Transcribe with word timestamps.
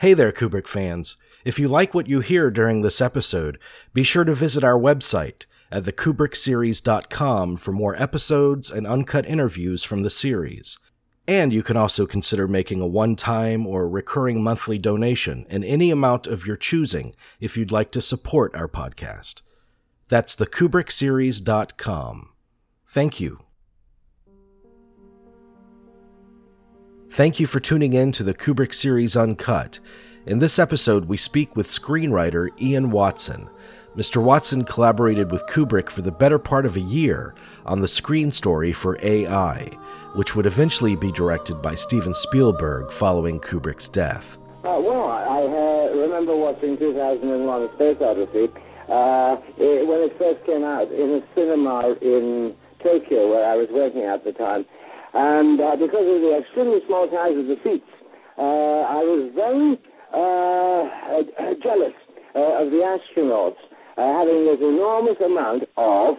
Hey 0.00 0.14
there, 0.14 0.32
Kubrick 0.32 0.66
fans. 0.66 1.18
If 1.44 1.58
you 1.58 1.68
like 1.68 1.92
what 1.92 2.08
you 2.08 2.20
hear 2.20 2.50
during 2.50 2.80
this 2.80 3.02
episode, 3.02 3.58
be 3.92 4.02
sure 4.02 4.24
to 4.24 4.32
visit 4.32 4.64
our 4.64 4.78
website 4.78 5.44
at 5.70 5.82
thekubrickseries.com 5.82 7.58
for 7.58 7.72
more 7.72 8.02
episodes 8.02 8.70
and 8.70 8.86
uncut 8.86 9.26
interviews 9.26 9.84
from 9.84 10.02
the 10.02 10.08
series. 10.08 10.78
And 11.28 11.52
you 11.52 11.62
can 11.62 11.76
also 11.76 12.06
consider 12.06 12.48
making 12.48 12.80
a 12.80 12.86
one 12.86 13.14
time 13.14 13.66
or 13.66 13.86
recurring 13.86 14.42
monthly 14.42 14.78
donation 14.78 15.44
in 15.50 15.62
any 15.62 15.90
amount 15.90 16.26
of 16.26 16.46
your 16.46 16.56
choosing 16.56 17.14
if 17.38 17.58
you'd 17.58 17.70
like 17.70 17.90
to 17.90 18.00
support 18.00 18.56
our 18.56 18.68
podcast. 18.68 19.42
That's 20.08 20.34
thekubrickseries.com. 20.34 22.30
Thank 22.86 23.20
you. 23.20 23.40
Thank 27.10 27.40
you 27.40 27.46
for 27.48 27.58
tuning 27.58 27.92
in 27.92 28.12
to 28.12 28.22
the 28.22 28.32
Kubrick 28.32 28.72
series 28.72 29.16
Uncut. 29.16 29.80
In 30.26 30.38
this 30.38 30.60
episode, 30.60 31.06
we 31.06 31.16
speak 31.16 31.56
with 31.56 31.66
screenwriter 31.66 32.50
Ian 32.60 32.92
Watson. 32.92 33.50
Mr. 33.96 34.22
Watson 34.22 34.62
collaborated 34.62 35.32
with 35.32 35.44
Kubrick 35.46 35.90
for 35.90 36.02
the 36.02 36.12
better 36.12 36.38
part 36.38 36.64
of 36.64 36.76
a 36.76 36.80
year 36.80 37.34
on 37.66 37.80
the 37.80 37.88
screen 37.88 38.30
story 38.30 38.72
for 38.72 38.96
AI, 39.02 39.72
which 40.14 40.36
would 40.36 40.46
eventually 40.46 40.94
be 40.94 41.10
directed 41.10 41.60
by 41.60 41.74
Steven 41.74 42.14
Spielberg 42.14 42.92
following 42.92 43.40
Kubrick's 43.40 43.88
death. 43.88 44.38
Uh, 44.62 44.78
well, 44.78 45.08
I 45.10 45.42
uh, 45.42 45.96
remember 45.98 46.36
watching 46.36 46.78
2001 46.78 47.62
A 47.62 47.74
Space 47.74 47.96
Odyssey 48.00 48.52
uh, 48.88 49.34
it, 49.58 49.84
when 49.84 49.98
it 49.98 50.16
first 50.16 50.46
came 50.46 50.62
out 50.62 50.86
in 50.92 51.10
a 51.10 51.34
cinema 51.34 51.96
in 52.00 52.54
Tokyo 52.84 53.28
where 53.28 53.50
I 53.50 53.56
was 53.56 53.66
working 53.72 54.02
at 54.02 54.22
the 54.22 54.30
time. 54.30 54.64
And 55.14 55.60
uh, 55.60 55.76
because 55.76 56.06
of 56.06 56.20
the 56.22 56.38
extremely 56.38 56.78
small 56.86 57.08
size 57.10 57.34
of 57.34 57.46
the 57.46 57.56
seats, 57.64 57.90
uh, 58.38 58.86
I 58.86 59.02
was 59.02 59.30
very 59.34 59.74
uh, 60.14 61.52
jealous 61.62 61.94
uh, 62.34 62.62
of 62.62 62.70
the 62.70 62.82
astronauts 62.86 63.58
uh, 63.98 64.06
having 64.22 64.46
this 64.46 64.62
enormous 64.62 65.18
amount 65.18 65.64
of 65.76 66.14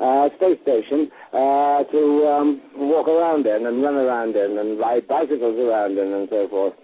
uh, 0.00 0.28
space 0.36 0.58
station 0.62 1.10
to 1.32 2.02
um, 2.26 2.60
walk 2.76 3.06
around 3.06 3.46
in 3.46 3.66
and 3.66 3.82
run 3.82 3.94
around 3.94 4.34
in 4.34 4.58
and 4.58 4.78
ride 4.78 5.06
bicycles 5.06 5.58
around 5.58 5.98
in 5.98 6.12
and 6.12 6.28
so 6.28 6.48
forth. 6.48 6.74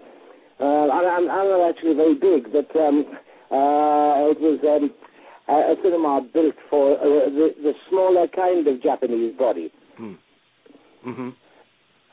I'm, 0.59 1.29
I'm, 1.29 1.47
not 1.47 1.69
actually 1.69 1.95
very 1.95 2.15
big, 2.15 2.51
but 2.51 2.71
um, 2.79 3.05
it 3.51 4.39
was 4.39 4.59
um, 4.63 4.91
a 5.49 5.75
cinema 5.83 6.21
built 6.33 6.55
for 6.69 6.95
the, 6.95 7.49
the, 7.61 7.73
smaller 7.89 8.27
kind 8.27 8.67
of 8.67 8.81
Japanese 8.81 9.35
body. 9.37 9.71
Hmm. 9.97 10.13
Mm-hmm. 11.05 11.29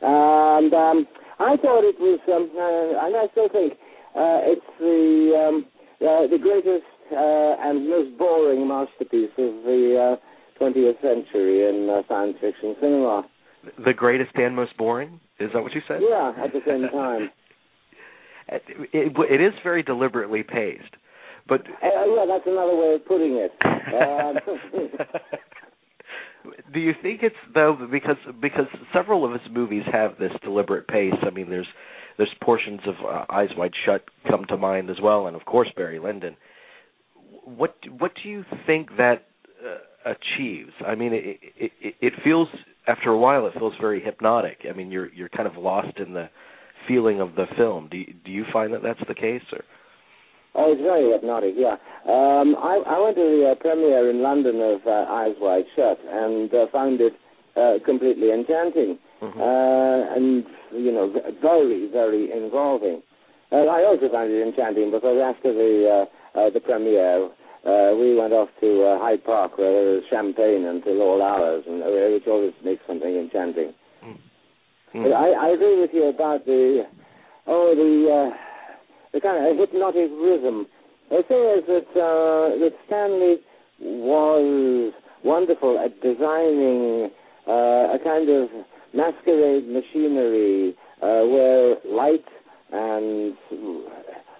And 0.03 0.73
um, 0.75 1.07
I 1.39 1.57
thought 1.57 1.85
it 1.85 1.97
was, 1.99 2.21
um, 2.29 2.51
uh, 2.57 3.07
and 3.07 3.17
I 3.17 3.27
still 3.33 3.49
think 3.49 3.75
uh, 4.17 4.41
it's 4.45 4.67
the 4.79 5.33
um, 5.37 5.67
uh, 6.01 6.27
the 6.29 6.39
greatest 6.41 6.85
uh, 7.13 7.69
and 7.69 7.89
most 7.89 8.19
boring 8.19 8.67
masterpiece 8.69 9.33
of 9.39 9.65
the 9.65 10.19
20th 10.61 10.99
uh, 10.99 11.03
century 11.03 11.69
in 11.69 11.89
uh, 11.89 12.03
science 12.09 12.37
fiction 12.41 12.77
cinema. 12.81 13.25
The 13.85 13.93
greatest 13.93 14.31
and 14.37 14.55
most 14.55 14.77
boring? 14.77 15.21
Is 15.39 15.51
that 15.53 15.63
what 15.63 15.75
you 15.75 15.83
said? 15.89 16.01
Yeah, 16.03 16.33
at 16.43 16.53
the 16.53 16.61
same 16.67 16.89
time. 16.91 17.31
it, 18.49 18.63
it, 18.93 19.13
it 19.31 19.41
is 19.41 19.53
very 19.63 19.83
deliberately 19.83 20.43
paced, 20.43 20.97
but 21.49 21.63
yeah, 21.83 22.25
that's 22.29 22.47
another 22.47 22.77
way 22.77 22.95
of 22.95 23.05
putting 23.07 23.37
it. 23.37 23.53
do 26.73 26.81
you 26.81 26.93
think 27.03 27.23
it's 27.23 27.37
though 27.55 27.77
because 27.91 28.17
because 28.41 28.67
several 28.93 29.25
of 29.25 29.33
his 29.33 29.51
movies 29.51 29.83
have 29.93 30.19
this 30.19 30.33
deliberate 30.43 30.89
pace? 30.89 31.15
I 31.23 31.31
mean, 31.31 31.51
there's 31.51 31.67
there's 32.17 32.33
portions 32.43 32.81
of 32.87 32.95
uh, 33.05 33.25
Eyes 33.31 33.51
Wide 33.57 33.73
Shut 33.85 34.03
come 34.29 34.45
to 34.49 34.57
mind 34.57 34.91
as 34.91 34.97
well, 35.03 35.27
and 35.27 35.37
of 35.37 35.45
course 35.45 35.69
Barry 35.77 35.99
Lyndon. 35.99 36.37
What 37.45 37.77
what 37.99 38.13
do 38.23 38.29
you 38.29 38.45
think 38.67 38.91
that 38.97 39.27
uh, 39.65 40.11
achieves? 40.13 40.73
I 40.87 40.95
mean, 40.95 41.13
it, 41.13 41.39
it 41.57 41.95
it 42.01 42.13
feels 42.25 42.49
after 42.87 43.11
a 43.11 43.19
while 43.19 43.47
it 43.47 43.55
feels 43.55 43.75
very 43.81 44.01
hypnotic. 44.03 44.67
I 44.69 44.77
mean, 44.77 44.91
you're 44.91 45.13
you're 45.13 45.29
kind 45.29 45.47
of 45.49 45.57
lost 45.57 45.99
in 45.99 46.13
the 46.13 46.29
feeling 46.89 47.21
of 47.21 47.35
the 47.35 47.47
film. 47.57 47.89
Do 47.91 47.99
you, 47.99 48.15
do 48.25 48.31
you 48.31 48.45
find 48.53 48.73
that 48.73 48.83
that's 48.83 49.01
the 49.09 49.15
case 49.15 49.43
or? 49.53 49.63
Oh, 50.57 50.73
it's 50.73 50.81
very 50.81 51.13
hypnotic, 51.13 51.55
yeah. 51.57 51.77
Um, 52.09 52.57
I, 52.57 52.81
I 52.87 52.97
went 52.99 53.17
to 53.17 53.23
the 53.23 53.53
uh, 53.53 53.55
premiere 53.61 54.09
in 54.09 54.23
London 54.23 54.57
of 54.61 54.81
uh, 54.87 55.05
Eyes 55.13 55.37
Wide 55.39 55.69
Shut 55.77 55.99
and 56.09 56.53
uh, 56.55 56.67
found 56.73 57.01
it 57.01 57.13
uh, 57.57 57.85
completely 57.85 58.33
enchanting 58.33 58.99
mm-hmm. 59.21 59.41
uh, 59.41 60.17
and, 60.17 60.45
you 60.73 60.93
know, 60.93 61.13
very, 61.43 61.89
very 61.93 62.33
involving. 62.33 63.03
Uh, 63.53 63.69
I 63.69 63.85
also 63.85 64.09
found 64.11 64.31
it 64.31 64.43
enchanting 64.43 64.91
because 64.91 65.19
after 65.23 65.53
the 65.53 65.73
uh, 65.87 66.39
uh, 66.39 66.51
the 66.51 66.61
premiere, 66.61 67.31
uh, 67.65 67.95
we 67.97 68.15
went 68.15 68.33
off 68.33 68.49
to 68.61 68.85
uh, 68.85 68.99
Hyde 68.99 69.25
Park 69.25 69.57
where 69.59 69.73
there 69.73 69.95
was 69.95 70.03
champagne 70.11 70.67
until 70.67 71.01
all 71.01 71.23
hours, 71.23 71.65
and 71.67 71.83
uh, 71.83 71.87
which 72.13 72.27
always 72.27 72.53
makes 72.65 72.83
something 72.87 73.09
enchanting. 73.09 73.73
Mm-hmm. 74.05 75.13
I, 75.13 75.49
I 75.49 75.49
agree 75.51 75.81
with 75.81 75.91
you 75.93 76.05
about 76.09 76.45
the 76.45 76.87
oh 77.47 77.75
the 77.75 77.93
uh, 78.11 78.46
the 79.17 79.21
kind 79.23 79.49
of 79.49 79.57
hypnotic 79.57 80.11
rhythm. 80.21 80.67
The 81.09 81.23
thing 81.27 81.45
is 81.57 81.65
that 81.73 81.89
uh, 81.97 82.61
that 82.61 82.73
Stanley 82.87 83.37
was 83.81 84.93
wonderful 85.25 85.79
at 85.79 85.97
designing 86.03 87.09
uh, 87.49 87.97
a 87.97 87.99
kind 88.05 88.29
of 88.29 88.51
masquerade 88.93 89.69
machinery 89.69 90.77
uh, 91.01 91.25
where 91.33 91.77
light 91.89 92.29
and 92.73 93.33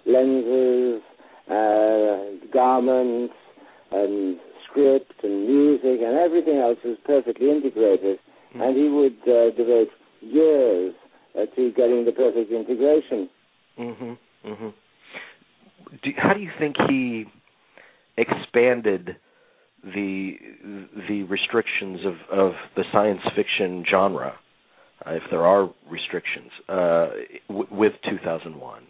lenses, 0.05 1.01
uh, 1.49 2.37
garments, 2.53 3.33
and 3.91 4.37
script 4.69 5.23
and 5.23 5.47
music 5.47 6.05
and 6.05 6.17
everything 6.17 6.57
else 6.57 6.77
was 6.85 6.97
perfectly 7.03 7.49
integrated, 7.49 8.19
mm. 8.53 8.61
and 8.61 8.77
he 8.77 8.89
would 8.89 9.17
uh, 9.25 9.55
devote 9.57 9.89
years 10.21 10.93
uh, 11.33 11.45
to 11.55 11.71
getting 11.71 12.05
the 12.05 12.11
perfect 12.11 12.51
integration. 12.51 13.27
Mm-hmm. 13.79 14.13
Mm-hmm. 14.47 14.69
Do, 16.03 16.09
how 16.17 16.33
do 16.33 16.39
you 16.39 16.51
think 16.59 16.75
he 16.89 17.25
expanded 18.17 19.17
the 19.83 20.33
the 21.07 21.23
restrictions 21.23 21.99
of, 22.05 22.37
of 22.37 22.51
the 22.75 22.83
science 22.91 23.21
fiction 23.35 23.85
genre, 23.89 24.33
uh, 25.05 25.11
if 25.11 25.23
there 25.29 25.45
are 25.45 25.69
restrictions, 25.89 26.51
uh, 26.67 27.07
w- 27.47 27.67
with 27.71 27.93
2001? 28.09 28.83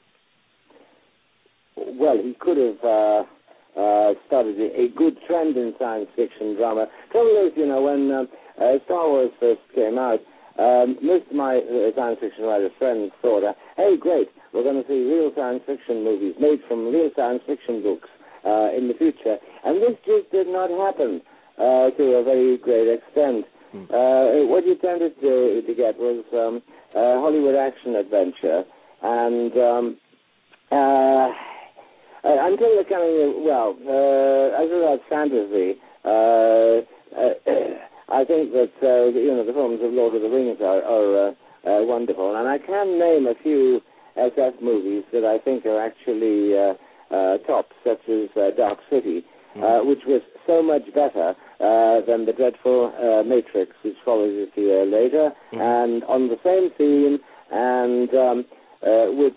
Well, 1.76 2.18
he 2.18 2.36
could 2.40 2.58
have 2.58 2.84
uh, 2.84 3.24
uh, 3.80 4.14
started 4.28 4.58
a 4.60 4.88
good 4.96 5.18
trend 5.28 5.58
in 5.58 5.74
science 5.78 6.08
fiction 6.16 6.56
drama. 6.56 6.88
Trouble 7.12 7.48
is, 7.48 7.54
you 7.56 7.68
know, 7.68 7.82
when 7.82 8.10
uh, 8.12 8.64
uh, 8.64 8.80
Star 8.86 9.08
Wars 9.10 9.32
first 9.40 9.62
came 9.76 9.98
out, 9.98 10.20
um, 10.58 10.98
most 11.02 11.30
of 11.30 11.36
my 11.36 11.58
uh, 11.58 11.94
science 11.96 12.18
fiction 12.20 12.46
writer 12.46 12.70
friends 12.78 13.12
thought, 13.22 13.44
uh, 13.44 13.54
hey, 13.78 13.96
great, 14.00 14.28
we're 14.54 14.64
going 14.64 14.82
to 14.82 14.88
see 14.88 15.06
real 15.06 15.32
science 15.36 15.62
fiction 15.66 16.04
movies 16.04 16.36
made 16.40 16.60
from 16.68 16.92
real 16.92 17.10
science 17.16 17.42
fiction 17.46 17.84
books 17.84 18.10
uh, 18.46 18.74
in 18.76 18.88
the 18.88 18.96
future. 18.98 19.38
And 19.64 19.82
this 19.82 19.98
just 20.06 20.32
did 20.32 20.48
not 20.48 20.70
happen 20.70 21.22
uh, 21.58 21.92
to 21.94 22.04
a 22.18 22.24
very 22.24 22.58
great 22.58 22.90
extent. 22.90 23.46
Mm. 23.76 23.86
Uh, 23.92 24.48
what 24.48 24.66
you 24.66 24.76
tended 24.78 25.20
to, 25.22 25.62
to 25.62 25.74
get 25.76 25.98
was 25.98 26.26
um, 26.34 26.62
Hollywood 26.94 27.56
action 27.56 27.96
adventure, 27.96 28.64
and 29.04 29.54
um, 29.58 29.98
uh, 30.72 31.30
until 32.24 32.76
the 32.78 32.84
coming, 32.90 33.46
well, 33.46 33.78
uh, 33.86 34.64
as 34.64 34.70
regards 34.72 35.04
fantasy, 35.10 35.80
I 38.10 38.24
think 38.24 38.52
that 38.54 38.72
uh, 38.82 39.12
you 39.12 39.36
know 39.36 39.46
the 39.46 39.54
films 39.54 39.80
of 39.84 39.92
Lord 39.92 40.16
of 40.16 40.22
the 40.22 40.30
Rings 40.30 40.58
are, 40.62 40.82
are 40.82 41.30
uh, 41.30 41.32
uh, 41.68 41.84
wonderful, 41.84 42.36
and 42.36 42.48
I 42.48 42.58
can 42.58 42.98
name 42.98 43.28
a 43.28 43.36
few 43.44 43.82
SF 44.18 44.62
movies 44.62 45.04
that 45.12 45.26
I 45.26 45.44
think 45.44 45.66
are 45.66 45.84
actually 45.84 46.56
uh, 46.56 46.74
uh, 47.14 47.38
tops, 47.46 47.76
such 47.84 48.00
as 48.08 48.30
uh, 48.38 48.56
Dark 48.56 48.80
City, 48.90 49.26
mm. 49.56 49.86
which 49.86 50.04
was 50.08 50.22
so 50.48 50.64
much 50.64 50.86
better 50.96 51.36
than 52.08 52.26
the 52.26 52.34
dreadful 52.36 52.94
Matrix, 53.28 53.76
which 53.84 53.98
follows 54.06 54.32
it 54.32 54.58
a 54.58 54.62
year 54.62 54.86
later, 54.86 55.32
mm. 55.52 55.60
and 55.60 56.04
on 56.06 56.30
the 56.30 56.40
same 56.44 56.72
theme, 56.78 57.20
and 57.52 58.10
um, 58.16 58.46
which 59.20 59.36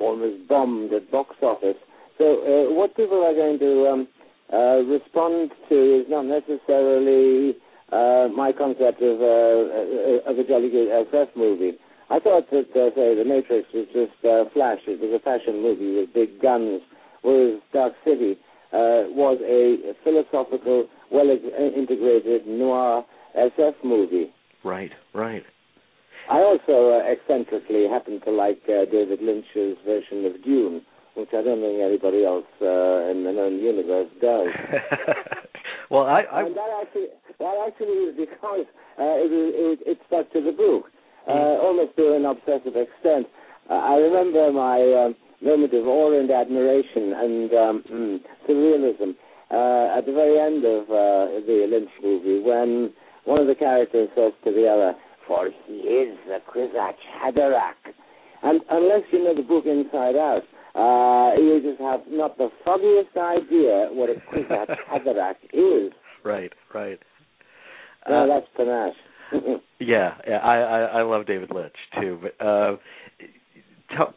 almost 0.00 0.48
bombed 0.48 0.92
at 0.92 1.10
box 1.10 1.36
office. 1.40 1.78
So, 2.18 2.74
what 2.74 2.96
people 2.96 3.24
are 3.24 3.34
going 3.34 3.58
to 3.60 3.86
um, 3.86 4.08
uh, 4.52 4.82
respond 4.84 5.52
to 5.68 6.00
is 6.00 6.06
not 6.08 6.26
necessarily 6.26 7.56
uh, 7.92 8.28
my 8.34 8.52
concept 8.52 9.02
of, 9.02 9.20
uh, 9.20 10.30
of 10.30 10.38
a 10.38 10.44
jolly 10.46 10.70
good 10.70 10.88
SF 10.88 11.36
movie. 11.36 11.78
I 12.10 12.18
thought 12.18 12.50
that, 12.50 12.70
uh, 12.74 12.90
say, 12.94 13.14
The 13.14 13.24
Matrix 13.24 13.68
was 13.72 13.86
just 13.92 14.24
uh, 14.24 14.50
flash. 14.52 14.78
It 14.86 15.00
was 15.00 15.14
a 15.14 15.22
fashion 15.22 15.62
movie 15.62 15.94
with 15.94 16.12
big 16.12 16.42
guns, 16.42 16.82
whereas 17.22 17.60
Dark 17.72 17.94
City 18.04 18.36
uh, 18.72 19.06
was 19.14 19.38
a 19.46 19.94
philosophical, 20.02 20.86
well-integrated 21.12 22.46
noir 22.46 23.04
SF 23.38 23.74
movie. 23.84 24.32
Right, 24.64 24.90
right. 25.14 25.44
I 26.28 26.38
also 26.38 26.90
uh, 26.90 27.10
eccentrically 27.10 27.88
happen 27.88 28.20
to 28.22 28.30
like 28.30 28.62
uh, 28.66 28.90
David 28.90 29.20
Lynch's 29.22 29.78
version 29.84 30.24
of 30.26 30.42
Dune, 30.44 30.82
which 31.14 31.30
I 31.32 31.42
don't 31.42 31.60
think 31.60 31.80
anybody 31.80 32.24
else 32.24 32.46
uh, 32.62 33.10
in 33.10 33.24
the 33.24 33.32
known 33.32 33.58
universe 33.58 34.08
does. 34.20 34.48
well, 35.90 36.04
I, 36.04 36.22
I... 36.30 36.42
That 36.44 36.72
actually 36.82 37.08
that 37.38 37.56
actually 37.66 37.96
is 38.10 38.16
because 38.16 38.66
uh, 38.98 39.16
it, 39.18 39.30
it, 39.32 39.78
it 39.86 39.98
stuck 40.06 40.30
to 40.32 40.40
the 40.40 40.52
book, 40.52 40.84
uh, 41.26 41.32
Mm. 41.32 41.62
almost 41.62 41.96
to 41.96 42.14
an 42.14 42.24
obsessive 42.24 42.76
extent. 42.76 43.26
Uh, 43.68 43.74
I 43.74 43.96
remember 43.96 44.50
my 44.52 44.80
um, 45.04 45.14
moment 45.42 45.72
of 45.74 45.86
awe 45.86 46.18
and 46.18 46.30
admiration 46.30 47.12
and 47.12 47.52
um, 47.54 47.84
mm, 47.90 48.20
surrealism 48.48 49.14
uh, 49.50 49.98
at 49.98 50.06
the 50.06 50.12
very 50.12 50.38
end 50.38 50.64
of 50.64 50.82
uh, 50.90 51.40
the 51.46 51.66
Lynch 51.70 51.90
movie 52.02 52.40
when 52.40 52.92
one 53.24 53.40
of 53.40 53.46
the 53.46 53.54
characters 53.54 54.08
says 54.14 54.32
to 54.44 54.52
the 54.52 54.66
other, 54.66 54.94
"For 55.26 55.50
he 55.66 55.74
is 55.74 56.16
the 56.26 56.38
Kwisatz 56.50 57.00
Haderach," 57.22 57.92
and 58.42 58.60
unless 58.70 59.02
you 59.12 59.24
know 59.24 59.34
the 59.34 59.42
book 59.42 59.66
inside 59.66 60.16
out, 60.16 60.42
uh, 60.74 61.32
you 61.36 61.60
just 61.62 61.80
have 61.80 62.00
not 62.08 62.36
the 62.38 62.48
foggiest 62.64 63.16
idea 63.16 63.88
what 63.92 64.10
a 64.10 64.14
Kwisatz 64.32 64.76
Haderach 64.90 65.36
is. 65.52 65.92
Right, 66.24 66.52
right. 66.74 66.98
No, 68.08 68.24
Uh, 68.24 68.26
that's 68.26 68.46
panache. 68.56 68.94
Yeah, 69.82 70.14
yeah, 70.28 70.36
I, 70.36 70.56
I 70.58 70.80
I 70.98 71.02
love 71.02 71.26
David 71.26 71.50
Lynch 71.54 71.72
too, 71.98 72.20
but 72.20 72.44
uh, 72.44 72.76
tell, 73.96 74.12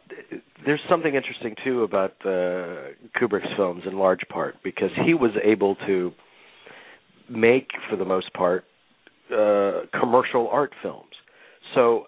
there's 0.66 0.82
something 0.90 1.16
interesting 1.16 1.56
too 1.64 1.84
about 1.84 2.12
uh, 2.26 2.92
Kubrick's 3.18 3.48
films 3.56 3.84
in 3.86 3.98
large 3.98 4.28
part 4.30 4.56
because 4.62 4.90
he 5.06 5.14
was 5.14 5.32
able 5.42 5.76
to 5.88 6.12
make, 7.30 7.70
for 7.90 7.96
the 7.96 8.04
most 8.04 8.34
part, 8.34 8.66
uh, 9.32 9.82
commercial 9.98 10.50
art 10.52 10.74
films. 10.82 11.14
So, 11.76 12.08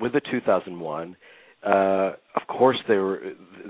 with 0.00 0.12
the 0.14 0.22
2001, 0.30 1.16
uh, 1.64 2.12
of 2.36 2.46
course 2.48 2.78
there 2.88 3.02
were 3.02 3.20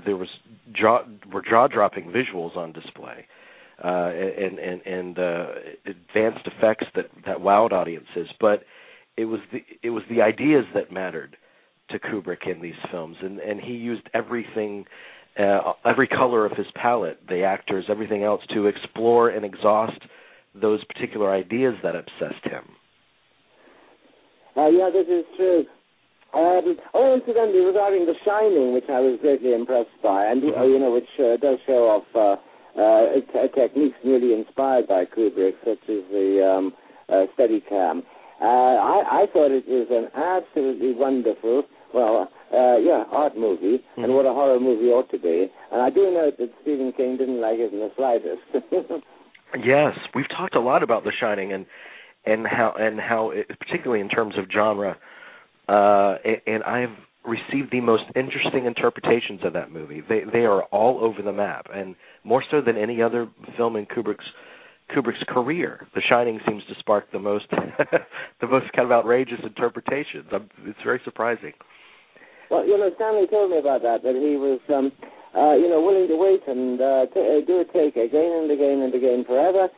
there 0.05 0.17
was 0.17 0.29
jaw 0.73 0.99
were 1.31 1.41
jaw 1.41 1.67
dropping 1.67 2.05
visuals 2.11 2.55
on 2.55 2.71
display 2.71 3.25
uh, 3.83 3.87
and 3.87 4.57
and 4.59 4.81
and 4.85 5.19
uh, 5.19 5.45
advanced 5.85 6.47
effects 6.47 6.85
that 6.95 7.05
that 7.25 7.37
wowed 7.37 7.71
audiences. 7.71 8.29
But 8.39 8.63
it 9.17 9.25
was 9.25 9.41
the 9.51 9.59
it 9.83 9.89
was 9.89 10.03
the 10.09 10.21
ideas 10.21 10.65
that 10.73 10.91
mattered 10.91 11.37
to 11.89 11.99
Kubrick 11.99 12.49
in 12.49 12.61
these 12.61 12.73
films, 12.91 13.17
and 13.21 13.39
and 13.39 13.59
he 13.59 13.73
used 13.73 14.07
everything. 14.13 14.85
Uh, 15.37 15.73
every 15.85 16.07
color 16.07 16.45
of 16.45 16.53
his 16.53 16.67
palette, 16.81 17.19
the 17.27 17.43
actors, 17.43 17.83
everything 17.89 18.23
else, 18.23 18.39
to 18.53 18.67
explore 18.67 19.27
and 19.27 19.43
exhaust 19.43 19.99
those 20.53 20.81
particular 20.85 21.29
ideas 21.29 21.73
that 21.83 21.93
obsessed 21.93 22.41
him. 22.45 22.63
Uh, 24.55 24.69
yeah, 24.69 24.89
this 24.93 25.05
is 25.09 25.25
true. 25.35 25.65
Um, 26.35 26.77
oh, 26.93 27.15
incidentally, 27.15 27.63
regarding 27.63 28.05
The 28.05 28.15
Shining, 28.25 28.73
which 28.73 28.89
I 28.89 28.99
was 28.99 29.17
greatly 29.21 29.53
impressed 29.53 29.95
by, 30.03 30.25
and 30.25 30.43
uh, 30.43 30.63
you 30.63 30.79
know, 30.79 30.91
which 30.91 31.07
uh, 31.17 31.37
does 31.37 31.59
show 31.65 31.87
off 31.87 32.03
uh, 32.11 32.35
uh, 32.75 33.23
t- 33.23 33.55
techniques 33.55 33.95
really 34.03 34.33
inspired 34.33 34.87
by 34.87 35.05
Kubrick, 35.05 35.55
such 35.63 35.79
as 35.87 36.03
the 36.11 36.43
um, 36.43 36.73
uh, 37.07 37.25
Steadicam. 37.33 38.03
Uh, 38.41 38.43
I, 38.43 39.23
I 39.23 39.25
thought 39.31 39.51
it 39.51 39.63
was 39.65 39.87
an 39.89 40.11
absolutely 40.11 40.93
wonderful, 40.93 41.63
well, 41.93 42.27
uh, 42.51 42.77
yeah, 42.83 43.05
art 43.11 43.37
movie, 43.37 43.79
and 43.95 44.13
what 44.13 44.25
a 44.25 44.33
horror 44.33 44.59
movie 44.59 44.91
ought 44.91 45.09
to 45.11 45.19
be. 45.19 45.47
And 45.71 45.81
I 45.81 45.89
do 45.89 46.11
note 46.11 46.37
that 46.37 46.51
Stephen 46.61 46.91
King 46.91 47.15
didn't 47.15 47.39
like 47.39 47.59
it 47.59 47.71
in 47.71 47.79
the 47.79 47.91
slightest. 47.95 49.03
Yes, 49.63 49.93
we've 50.13 50.27
talked 50.27 50.55
a 50.55 50.59
lot 50.59 50.83
about 50.83 51.03
The 51.05 51.13
Shining 51.17 51.53
and 51.53 51.65
and 52.25 52.45
how 52.45 52.73
and 52.77 52.99
how, 52.99 53.29
it, 53.29 53.47
particularly 53.59 54.01
in 54.01 54.09
terms 54.09 54.35
of 54.37 54.45
genre, 54.51 54.97
uh, 55.67 56.15
and, 56.45 56.63
I've 56.63 56.95
received 57.25 57.71
the 57.71 57.81
most 57.81 58.03
interesting 58.15 58.65
interpretations 58.65 59.41
of 59.43 59.53
that 59.53 59.71
movie. 59.71 60.01
They 60.07 60.21
they 60.31 60.45
are 60.45 60.63
all 60.65 61.03
over 61.03 61.21
the 61.21 61.33
map, 61.33 61.67
and 61.73 61.95
more 62.23 62.43
so 62.51 62.61
than 62.61 62.77
any 62.77 63.01
other 63.01 63.27
film 63.57 63.75
in 63.75 63.85
Kubrick's 63.85 64.25
Kubrick's 64.95 65.23
career. 65.27 65.87
The 65.95 66.01
Shining 66.07 66.39
seems 66.47 66.63
to 66.65 66.75
spark 66.79 67.11
the 67.11 67.19
most 67.19 67.49
the 68.41 68.47
most 68.47 68.71
kind 68.73 68.85
of 68.85 68.91
outrageous 68.91 69.39
interpretations. 69.43 70.27
I'm, 70.31 70.49
it's 70.65 70.79
very 70.83 71.01
surprising. 71.03 71.53
Well, 72.51 72.65
you 72.65 72.77
know, 72.77 72.91
Stanley 72.95 73.25
told 73.27 73.49
me 73.51 73.57
about 73.57 73.81
that, 73.81 74.03
that 74.03 74.13
he 74.13 74.37
was, 74.37 74.61
um, 74.69 74.91
uh, 75.33 75.57
you 75.57 75.65
know, 75.65 75.81
willing 75.81 76.07
to 76.07 76.15
wait 76.15 76.45
and 76.45 76.77
uh, 76.77 77.05
t- 77.09 77.25
uh, 77.25 77.41
do 77.41 77.61
a 77.61 77.65
take 77.73 77.97
again 77.97 78.45
and 78.45 78.51
again 78.51 78.85
and 78.85 78.93
again 78.93 79.25
forever 79.25 79.69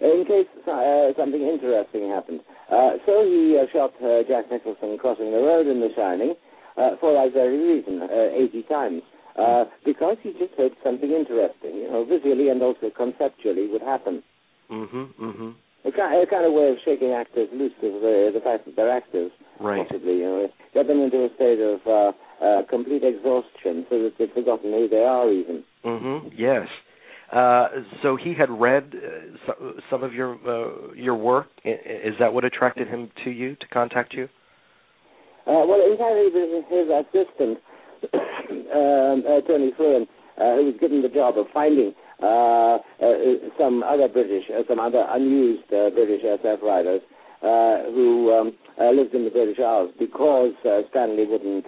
in 0.00 0.24
case 0.26 0.48
uh, 0.64 1.12
something 1.16 1.42
interesting 1.42 2.08
happened. 2.08 2.40
Uh, 2.70 2.98
so 3.06 3.24
he 3.24 3.58
uh, 3.60 3.66
shot 3.72 3.92
uh, 4.02 4.22
Jack 4.26 4.50
Nicholson 4.50 4.98
crossing 4.98 5.30
the 5.30 5.38
road 5.38 5.66
in 5.66 5.80
The 5.80 5.90
Shining 5.94 6.34
uh, 6.76 6.96
for 7.00 7.12
that 7.14 7.32
very 7.32 7.56
reason, 7.58 8.02
uh, 8.02 8.34
80 8.34 8.62
times. 8.64 9.02
Uh, 9.38 9.64
because 9.84 10.16
he 10.22 10.32
just 10.32 10.54
hoped 10.56 10.76
something 10.82 11.10
interesting, 11.12 11.76
you 11.76 11.90
know, 11.90 12.04
visually 12.04 12.48
and 12.48 12.62
also 12.62 12.88
conceptually 12.96 13.68
would 13.68 13.82
happen. 13.82 14.22
Mhm. 14.70 15.12
Mhm. 15.20 15.54
A 15.84 15.92
kind, 15.92 16.22
a 16.22 16.26
kind 16.26 16.46
of 16.46 16.52
way 16.54 16.70
of 16.70 16.78
shaking 16.84 17.12
actors 17.12 17.48
loose 17.52 17.72
of 17.82 18.00
the, 18.00 18.30
the 18.32 18.40
fact 18.40 18.64
that 18.64 18.74
they're 18.76 18.90
actors, 18.90 19.30
Right. 19.60 19.86
possibly. 19.86 20.18
You 20.18 20.24
know, 20.24 20.48
get 20.74 20.86
them 20.88 21.00
into 21.02 21.22
a 21.24 21.28
state 21.34 21.60
of 21.60 21.86
uh, 21.86 22.12
uh, 22.42 22.62
complete 22.64 23.04
exhaustion 23.04 23.86
so 23.90 24.02
that 24.04 24.16
they've 24.18 24.32
forgotten 24.32 24.72
who 24.72 24.88
they 24.88 25.04
are, 25.04 25.30
even. 25.30 25.62
Mhm. 25.84 26.32
Yes. 26.34 26.66
Uh, 27.32 27.66
so 28.02 28.16
he 28.16 28.34
had 28.34 28.50
read 28.50 28.94
uh, 28.94 29.52
some 29.90 30.04
of 30.04 30.12
your 30.12 30.34
uh, 30.46 30.92
your 30.94 31.16
work. 31.16 31.48
Is 31.64 32.14
that 32.20 32.32
what 32.32 32.44
attracted 32.44 32.86
him 32.86 33.10
to 33.24 33.30
you 33.30 33.56
to 33.56 33.66
contact 33.68 34.14
you? 34.14 34.24
Uh, 35.46 35.66
well, 35.66 35.78
it 35.78 35.98
his 36.70 36.88
assistant, 36.88 37.58
um, 38.74 39.22
Tony 39.46 39.72
Frewin, 39.78 40.02
uh, 40.38 40.56
who 40.56 40.66
was 40.66 40.74
given 40.80 41.02
the 41.02 41.08
job 41.08 41.36
of 41.38 41.46
finding 41.52 41.94
some 43.58 43.82
other 43.82 44.08
British, 44.08 44.44
some 44.68 44.78
other 44.78 45.04
unused 45.10 45.68
British 45.68 46.22
SF 46.22 46.62
writers 46.62 47.00
who 47.42 48.32
um, 48.32 48.52
lived 48.94 49.14
in 49.14 49.24
the 49.24 49.30
British 49.30 49.58
Isles 49.58 49.90
because 49.98 50.52
Stanley 50.90 51.26
wouldn't 51.26 51.66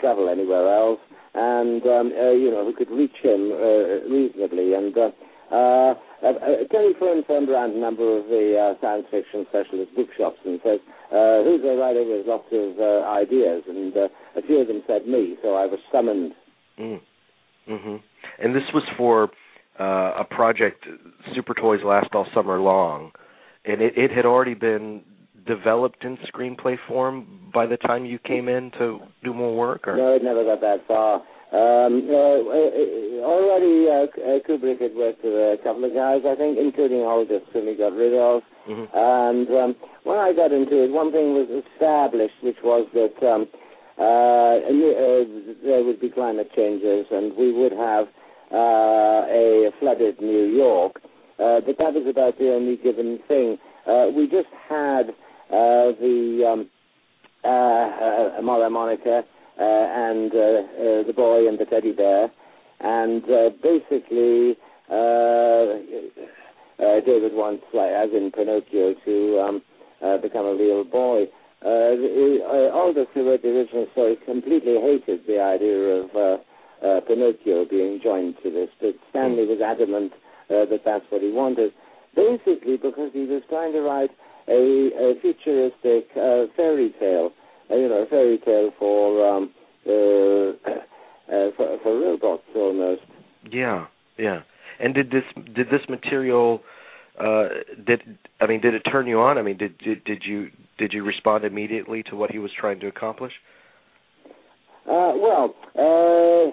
travel 0.00 0.28
anywhere 0.28 0.74
else, 0.74 1.00
and 1.36 1.82
um, 1.84 2.12
uh, 2.16 2.32
you 2.32 2.50
know 2.50 2.64
who 2.64 2.74
could 2.74 2.90
reach 2.90 3.16
him 3.22 3.52
uh, 3.52 4.08
reasonably. 4.08 4.72
And 4.74 4.96
uh, 4.96 5.10
uh, 5.52 5.94
uh, 6.22 6.26
uh, 6.26 6.64
Frewin 6.72 7.26
phoned 7.26 7.48
around 7.48 7.76
a 7.76 7.78
number 7.78 8.18
of 8.18 8.26
the 8.26 8.56
uh, 8.56 8.80
science 8.80 9.06
fiction 9.10 9.46
specialist 9.50 9.94
bookshops 9.94 10.38
and 10.44 10.58
uh, 10.64 11.44
"Who's 11.44 11.62
a 11.62 11.76
writer 11.76 12.04
with 12.04 12.26
lots 12.26 12.48
of 12.52 12.80
ideas?" 13.04 13.62
And 13.68 13.94
a 13.96 14.42
few 14.46 14.60
of 14.60 14.68
them 14.68 14.82
said 14.86 15.06
me, 15.06 15.36
so 15.42 15.54
I 15.54 15.66
was 15.66 15.78
summoned. 15.92 16.32
Mm. 16.78 17.00
Mhm. 17.68 18.00
And 18.38 18.54
this 18.54 18.64
was 18.72 18.84
for 18.96 19.30
a 19.78 20.24
project, 20.24 20.86
Super 21.34 21.54
Toys 21.54 21.80
Last 21.84 22.08
All 22.14 22.26
Summer 22.34 22.58
Long, 22.58 23.12
and 23.64 23.82
it, 23.82 23.96
it 23.96 24.10
had 24.10 24.24
already 24.24 24.54
been 24.54 25.02
developed 25.46 26.04
in 26.04 26.18
screenplay 26.32 26.76
form 26.88 27.26
by 27.52 27.66
the 27.66 27.76
time 27.78 28.04
you 28.04 28.18
came 28.18 28.48
in 28.48 28.70
to 28.72 29.00
do 29.24 29.32
more 29.32 29.54
work, 29.56 29.86
or 29.88 29.96
No, 29.96 30.14
it 30.14 30.22
never 30.22 30.44
got 30.44 30.60
that 30.60 30.86
far. 30.86 31.22
Um, 31.52 32.10
uh, 32.10 33.22
already, 33.22 33.86
uh, 33.88 34.06
Kubrick 34.46 34.80
had 34.80 34.94
worked 34.94 35.22
with 35.22 35.32
a 35.32 35.56
couple 35.62 35.84
of 35.84 35.94
guys, 35.94 36.22
I 36.26 36.34
think, 36.34 36.58
including 36.58 37.00
Holger, 37.00 37.38
whom 37.52 37.68
he 37.68 37.76
got 37.76 37.94
rid 37.94 38.14
of. 38.14 38.42
Mhm. 38.68 38.88
And 38.92 39.48
um, 39.50 39.76
when 40.02 40.18
I 40.18 40.32
got 40.32 40.52
into 40.52 40.82
it, 40.82 40.90
one 40.90 41.12
thing 41.12 41.34
was 41.34 41.48
established, 41.48 42.34
which 42.42 42.60
was 42.64 42.88
that 42.94 43.16
um, 43.22 43.46
uh, 43.98 44.58
uh, 44.58 45.24
there 45.62 45.84
would 45.84 46.00
be 46.00 46.10
climate 46.10 46.50
changes, 46.54 47.06
and 47.10 47.34
we 47.36 47.52
would 47.52 47.72
have 47.72 48.08
uh, 48.52 49.22
a 49.30 49.70
flooded 49.78 50.20
New 50.20 50.46
York. 50.46 51.00
Uh, 51.38 51.60
but 51.60 51.78
that 51.78 51.94
was 51.94 52.06
about 52.08 52.36
the 52.38 52.52
only 52.52 52.76
given 52.76 53.18
thing. 53.28 53.58
Uh, 53.86 54.08
we 54.14 54.26
just 54.26 54.48
had 54.68 55.14
uh, 55.50 55.92
the 56.00 56.42
um, 56.46 56.70
uh, 57.44 58.38
uh, 58.38 58.42
Mora 58.42 58.70
Monica 58.70 59.22
uh, 59.58 59.62
and 59.62 60.32
uh, 60.32 60.36
uh, 60.36 61.06
the 61.06 61.12
boy 61.14 61.48
and 61.48 61.58
the 61.58 61.64
teddy 61.64 61.92
bear, 61.92 62.30
and 62.80 63.24
uh, 63.24 63.50
basically 63.62 64.56
uh, 64.90 65.80
uh, 66.78 67.00
David 67.00 67.32
wants, 67.32 67.64
like, 67.72 67.90
as 67.90 68.10
in 68.12 68.30
Pinocchio, 68.30 68.94
to 69.04 69.40
um, 69.40 69.62
uh, 70.04 70.18
become 70.18 70.44
a 70.46 70.54
real 70.54 70.84
boy. 70.84 71.24
Uh, 71.62 71.96
the, 71.96 72.38
uh, 72.44 72.76
Aldiss, 72.76 73.08
who 73.14 73.26
wrote 73.26 73.42
the 73.42 73.48
original 73.48 73.86
story, 73.92 74.16
completely 74.26 74.76
hated 74.76 75.20
the 75.26 75.40
idea 75.40 76.04
of 76.04 76.10
uh, 76.14 76.36
uh, 76.84 77.00
Pinocchio 77.08 77.64
being 77.64 77.98
joined 78.02 78.36
to 78.42 78.50
this, 78.50 78.68
but 78.80 78.94
Stanley 79.10 79.46
was 79.46 79.60
adamant 79.64 80.12
uh, 80.50 80.68
that 80.68 80.82
that's 80.84 81.04
what 81.08 81.22
he 81.22 81.32
wanted, 81.32 81.72
basically 82.14 82.76
because 82.76 83.10
he 83.12 83.24
was 83.24 83.42
trying 83.48 83.72
to 83.72 83.80
write 83.80 84.10
a, 84.48 84.52
a 84.52 85.14
futuristic 85.20 86.08
uh, 86.16 86.46
fairy 86.56 86.94
tale, 86.98 87.30
uh, 87.70 87.74
you 87.74 87.88
know, 87.88 88.02
a 88.02 88.06
fairy 88.06 88.38
tale 88.44 88.70
for 88.78 89.26
um, 89.28 89.50
uh, 89.86 89.90
uh, 91.32 91.50
for, 91.56 91.78
for 91.82 92.00
robots 92.00 92.44
almost. 92.54 93.02
Yeah, 93.50 93.86
yeah. 94.18 94.42
And 94.80 94.94
did 94.94 95.10
this 95.10 95.24
did 95.54 95.68
this 95.68 95.88
material 95.88 96.60
uh 97.18 97.48
did 97.86 98.02
I 98.40 98.46
mean 98.46 98.60
did 98.60 98.74
it 98.74 98.82
turn 98.90 99.06
you 99.06 99.20
on? 99.20 99.38
I 99.38 99.42
mean 99.42 99.56
did 99.56 99.78
did 99.78 100.04
did 100.04 100.22
you 100.26 100.48
did 100.78 100.92
you 100.92 101.02
respond 101.02 101.44
immediately 101.44 102.02
to 102.10 102.16
what 102.16 102.30
he 102.30 102.38
was 102.38 102.50
trying 102.58 102.80
to 102.80 102.88
accomplish? 102.88 103.32
Uh, 104.86 105.12
well, 105.16 105.54
uh, 105.74 106.50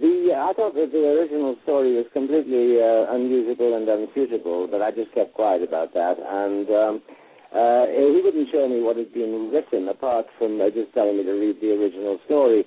the 0.00 0.34
I 0.34 0.52
thought 0.54 0.74
that 0.74 0.90
the 0.92 1.04
original 1.18 1.56
story 1.62 1.94
was 1.94 2.06
completely 2.12 2.82
uh, 2.82 3.14
unusable 3.14 3.76
and 3.76 3.88
unsuitable, 3.88 4.68
but 4.70 4.82
I 4.82 4.90
just 4.90 5.12
kept 5.14 5.34
quiet 5.34 5.62
about 5.62 5.94
that. 5.94 6.16
And 6.18 6.66
um, 6.70 6.94
uh, 7.54 7.86
he 7.86 8.20
wouldn't 8.22 8.50
show 8.50 8.68
me 8.68 8.82
what 8.82 8.96
had 8.96 9.12
been 9.14 9.50
written 9.52 9.88
apart 9.88 10.26
from 10.38 10.60
uh, 10.60 10.70
just 10.70 10.92
telling 10.94 11.16
me 11.18 11.24
to 11.24 11.32
read 11.32 11.60
the 11.60 11.72
original 11.78 12.18
story. 12.26 12.64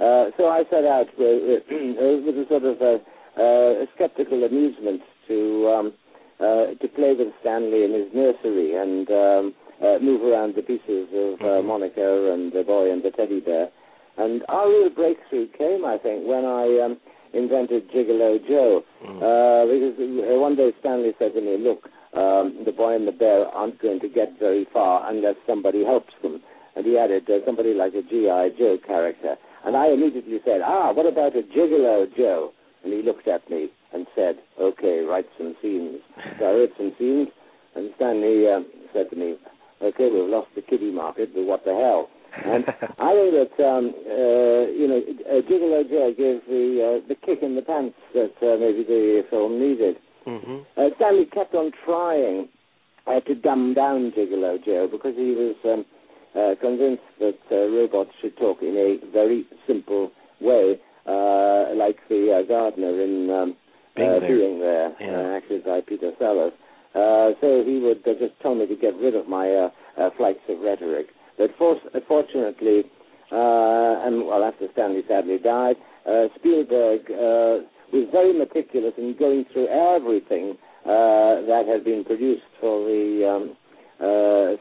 Uh, 0.00 0.34
so 0.36 0.50
I 0.50 0.64
set 0.70 0.84
out 0.84 1.06
with, 1.16 1.62
with 1.70 2.34
a 2.34 2.46
sort 2.48 2.64
of 2.64 2.82
a, 2.82 2.98
a 3.38 3.86
skeptical 3.94 4.42
amusement 4.42 5.02
to 5.28 5.68
um, 5.70 5.92
uh, 6.40 6.74
to 6.82 6.88
play 6.88 7.14
with 7.14 7.30
Stanley 7.40 7.84
in 7.84 7.92
his 7.94 8.10
nursery 8.12 8.74
and 8.74 9.08
um, 9.10 9.54
uh, 9.78 9.98
move 10.02 10.22
around 10.22 10.54
the 10.56 10.62
pieces 10.62 11.08
of 11.14 11.40
uh, 11.40 11.44
Mm-hmm. 11.44 11.68
Monica 11.68 12.32
and 12.32 12.52
the 12.52 12.64
boy 12.64 12.90
and 12.90 13.02
the 13.02 13.10
teddy 13.10 13.40
bear. 13.40 13.68
And 14.16 14.42
our 14.48 14.68
real 14.68 14.90
breakthrough 14.90 15.48
came, 15.58 15.84
I 15.84 15.98
think, 15.98 16.26
when 16.26 16.44
I 16.44 16.80
um, 16.84 16.98
invented 17.32 17.90
Gigolo 17.90 18.38
Joe. 18.46 18.82
Mm. 19.04 19.18
Uh, 19.18 19.66
because 19.66 19.94
one 20.40 20.56
day 20.56 20.70
Stanley 20.80 21.12
said 21.18 21.34
to 21.34 21.40
me, 21.40 21.58
look, 21.58 21.88
um, 22.14 22.62
the 22.64 22.72
boy 22.72 22.94
and 22.94 23.08
the 23.08 23.12
bear 23.12 23.46
aren't 23.46 23.82
going 23.82 24.00
to 24.00 24.08
get 24.08 24.38
very 24.38 24.66
far 24.72 25.10
unless 25.10 25.34
somebody 25.46 25.84
helps 25.84 26.14
them. 26.22 26.40
And 26.76 26.86
he 26.86 26.96
added, 26.96 27.28
uh, 27.28 27.44
somebody 27.44 27.74
like 27.74 27.94
a 27.94 28.02
G.I. 28.02 28.50
Joe 28.58 28.78
character. 28.86 29.36
And 29.64 29.76
I 29.76 29.88
immediately 29.88 30.38
said, 30.44 30.60
ah, 30.64 30.92
what 30.92 31.06
about 31.06 31.36
a 31.36 31.42
Gigolo 31.42 32.06
Joe? 32.16 32.52
And 32.84 32.92
he 32.92 33.02
looked 33.02 33.26
at 33.26 33.48
me 33.50 33.70
and 33.92 34.06
said, 34.14 34.36
okay, 34.60 35.00
write 35.08 35.26
some 35.38 35.56
scenes. 35.62 36.00
So 36.38 36.44
I 36.44 36.50
wrote 36.50 36.72
some 36.76 36.92
scenes, 36.98 37.28
and 37.74 37.90
Stanley 37.96 38.46
um, 38.48 38.66
said 38.92 39.08
to 39.10 39.16
me, 39.16 39.36
okay, 39.82 40.10
we've 40.12 40.28
lost 40.28 40.48
the 40.54 40.62
kiddie 40.62 40.92
market, 40.92 41.34
but 41.34 41.44
what 41.44 41.64
the 41.64 41.72
hell? 41.72 42.10
And 42.44 42.64
I 42.98 43.10
think 43.14 43.30
that 43.38 43.54
um, 43.64 43.94
uh, 44.06 44.70
you 44.72 44.86
know, 44.88 45.00
uh, 45.30 45.40
Gigolo 45.48 45.88
Joe 45.88 46.10
gave 46.16 46.40
the 46.48 47.00
uh, 47.04 47.08
the 47.08 47.14
kick 47.14 47.42
in 47.42 47.54
the 47.54 47.62
pants 47.62 47.96
that 48.14 48.34
uh, 48.42 48.56
maybe 48.58 48.82
the 48.84 49.24
film 49.30 49.58
needed. 49.60 49.96
hmm 50.24 50.60
Uh, 50.76 50.88
Stanley 50.96 51.26
kept 51.26 51.54
on 51.54 51.70
trying 51.84 52.48
uh, 53.06 53.20
to 53.20 53.34
dumb 53.34 53.74
down 53.74 54.10
Gigolo 54.16 54.58
Joe 54.64 54.88
because 54.90 55.14
he 55.16 55.30
was 55.32 55.56
um, 55.64 55.84
uh, 56.34 56.54
convinced 56.60 57.02
that 57.20 57.38
uh, 57.52 57.68
robots 57.70 58.10
should 58.20 58.36
talk 58.36 58.58
in 58.62 58.74
a 58.76 58.98
very 59.12 59.46
simple 59.66 60.10
way, 60.40 60.80
uh, 61.06 61.74
like 61.76 61.98
the 62.08 62.34
uh, 62.34 62.42
gardener 62.48 63.00
in 63.00 63.30
um, 63.30 63.56
Being 63.94 64.08
uh, 64.08 64.18
There. 64.20 64.36
Being 64.36 64.58
There, 64.58 64.96
Yeah. 65.00 65.34
uh, 65.34 65.36
acted 65.36 65.64
by 65.64 65.80
Peter 65.82 66.10
Sellers. 66.18 66.52
Uh, 66.94 67.34
so 67.40 67.62
he 67.64 67.78
would 67.78 68.02
uh, 68.06 68.14
just 68.18 68.34
tell 68.42 68.54
me 68.54 68.66
to 68.66 68.76
get 68.76 68.94
rid 68.96 69.14
of 69.14 69.28
my 69.28 69.46
uh, 69.50 69.70
uh, 70.00 70.10
flights 70.16 70.40
of 70.48 70.58
rhetoric. 70.60 71.06
For, 71.58 71.76
fortunately, 72.06 72.84
uh, 73.32 74.06
and 74.06 74.26
well, 74.26 74.44
after 74.44 74.68
Stanley 74.72 75.02
sadly 75.08 75.38
died, 75.42 75.76
uh, 76.06 76.28
Spielberg 76.38 77.00
uh, 77.10 77.66
was 77.92 78.08
very 78.12 78.32
meticulous 78.32 78.92
in 78.96 79.16
going 79.18 79.44
through 79.52 79.68
everything 79.68 80.56
that 80.84 81.64
had 81.66 81.84
been 81.84 82.04
produced 82.04 82.42
for 82.60 82.84
the 82.84 83.26
um, 83.26 83.56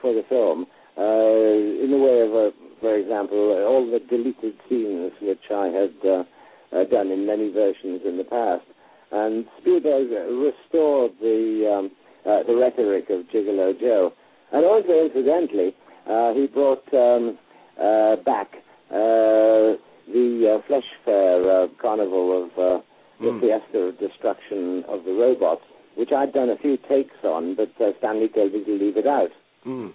for 0.01 0.13
the 0.13 0.24
film. 0.30 0.65
In 0.98 1.89
the 1.92 1.98
way 1.98 2.22
of, 2.22 2.53
for 2.80 2.96
example, 2.96 3.38
all 3.68 3.86
the 3.86 4.00
deleted 4.00 4.53
scenes 4.70 5.12
which 5.22 5.51
I 5.51 5.68
had 5.68 6.89
done 6.89 7.12
in 7.12 7.25
many 7.25 7.51
versions 7.51 8.01
in 8.06 8.18
the 8.18 8.24
past, 8.24 8.65
and 9.12 9.46
Spielberg 9.62 10.10
restored 10.10 11.12
the 11.22 11.70
um, 11.70 11.92
uh, 12.25 12.42
the 12.48 12.56
rhetoric 12.56 13.10
of 13.10 13.27
Gigolo 13.27 13.77
Joe, 13.80 14.13
and 14.53 14.65
also 14.65 15.06
incidentally, 15.06 15.75
he 16.05 16.48
brought 16.48 16.83
um, 16.93 17.38
uh, 17.79 18.15
back 18.24 18.48
uh, 18.91 19.77
the 20.07 20.57
uh, 20.60 20.67
Flesh 20.67 20.83
Fair 21.05 21.63
uh, 21.63 21.67
carnival 21.81 22.43
of 22.45 22.50
uh, 22.60 22.81
the 23.19 23.27
Mm. 23.27 23.39
Fiesta 23.39 23.77
of 23.77 24.00
Destruction 24.00 24.83
of 24.89 25.05
the 25.05 25.13
Robots, 25.13 25.62
which 25.95 26.12
I'd 26.12 26.33
done 26.33 26.50
a 26.50 26.57
few 26.57 26.77
takes 26.89 27.15
on, 27.24 27.55
but 27.55 27.69
uh, 27.79 27.91
Stanley 28.00 28.27
told 28.27 28.51
me 28.53 28.63
to 28.65 28.72
leave 28.74 28.98
it 28.98 29.07
out. 29.07 29.29
Mm. 29.65 29.93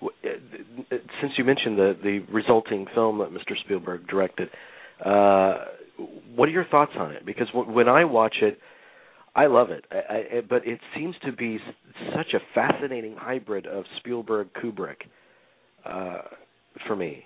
W- 0.00 0.10
uh, 0.24 0.28
th- 0.50 0.88
th- 0.90 1.02
Since 1.20 1.34
you 1.38 1.44
mentioned 1.44 1.78
the 1.78 1.96
the 2.02 2.18
resulting 2.32 2.86
film 2.94 3.18
that 3.18 3.30
Mr. 3.30 3.56
Spielberg 3.64 4.08
directed, 4.08 4.48
uh, 5.04 5.66
what 6.34 6.48
are 6.48 6.52
your 6.52 6.64
thoughts 6.64 6.92
on 6.98 7.12
it? 7.12 7.24
Because 7.24 7.46
w- 7.48 7.70
when 7.70 7.88
I 7.88 8.04
watch 8.04 8.36
it, 8.42 8.58
I 9.36 9.46
love 9.46 9.70
it, 9.70 9.84
I, 9.92 10.38
I, 10.38 10.40
but 10.48 10.66
it 10.66 10.80
seems 10.96 11.14
to 11.24 11.30
be 11.30 11.58
such 12.16 12.34
a 12.34 12.40
fascinating 12.54 13.14
hybrid 13.16 13.66
of 13.66 13.84
Spielberg 13.98 14.48
Kubrick 14.54 15.02
uh, 15.86 16.22
for 16.86 16.96
me. 16.96 17.24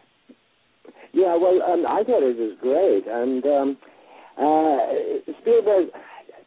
Yeah, 1.13 1.37
well, 1.37 1.61
um, 1.63 1.85
I 1.87 2.03
thought 2.05 2.23
it 2.23 2.37
was 2.39 2.57
great, 2.61 3.05
and 3.07 3.45
um, 3.45 3.77
uh, 4.39 5.33
Spielberg 5.41 5.89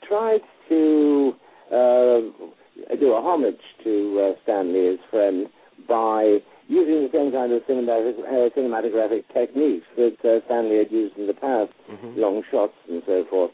tried 0.07 0.41
to 0.69 1.33
uh, 1.67 2.95
do 2.99 3.11
a 3.13 3.21
homage 3.21 3.59
to 3.83 4.33
uh, 4.33 4.39
Stanley, 4.43 4.91
his 4.91 4.99
friend, 5.11 5.47
by 5.87 6.37
using 6.69 7.03
the 7.03 7.09
same 7.11 7.31
kind 7.31 7.51
of 7.51 7.61
cinematic, 7.63 8.17
uh, 8.19 8.49
cinematographic 8.57 9.23
techniques 9.33 9.85
that 9.97 10.15
uh, 10.23 10.39
Stanley 10.45 10.77
had 10.77 10.91
used 10.91 11.17
in 11.17 11.27
the 11.27 11.33
past, 11.33 11.71
Mhm. 11.91 12.17
long 12.17 12.41
shots 12.49 12.73
and 12.89 13.03
so 13.05 13.25
forth. 13.25 13.51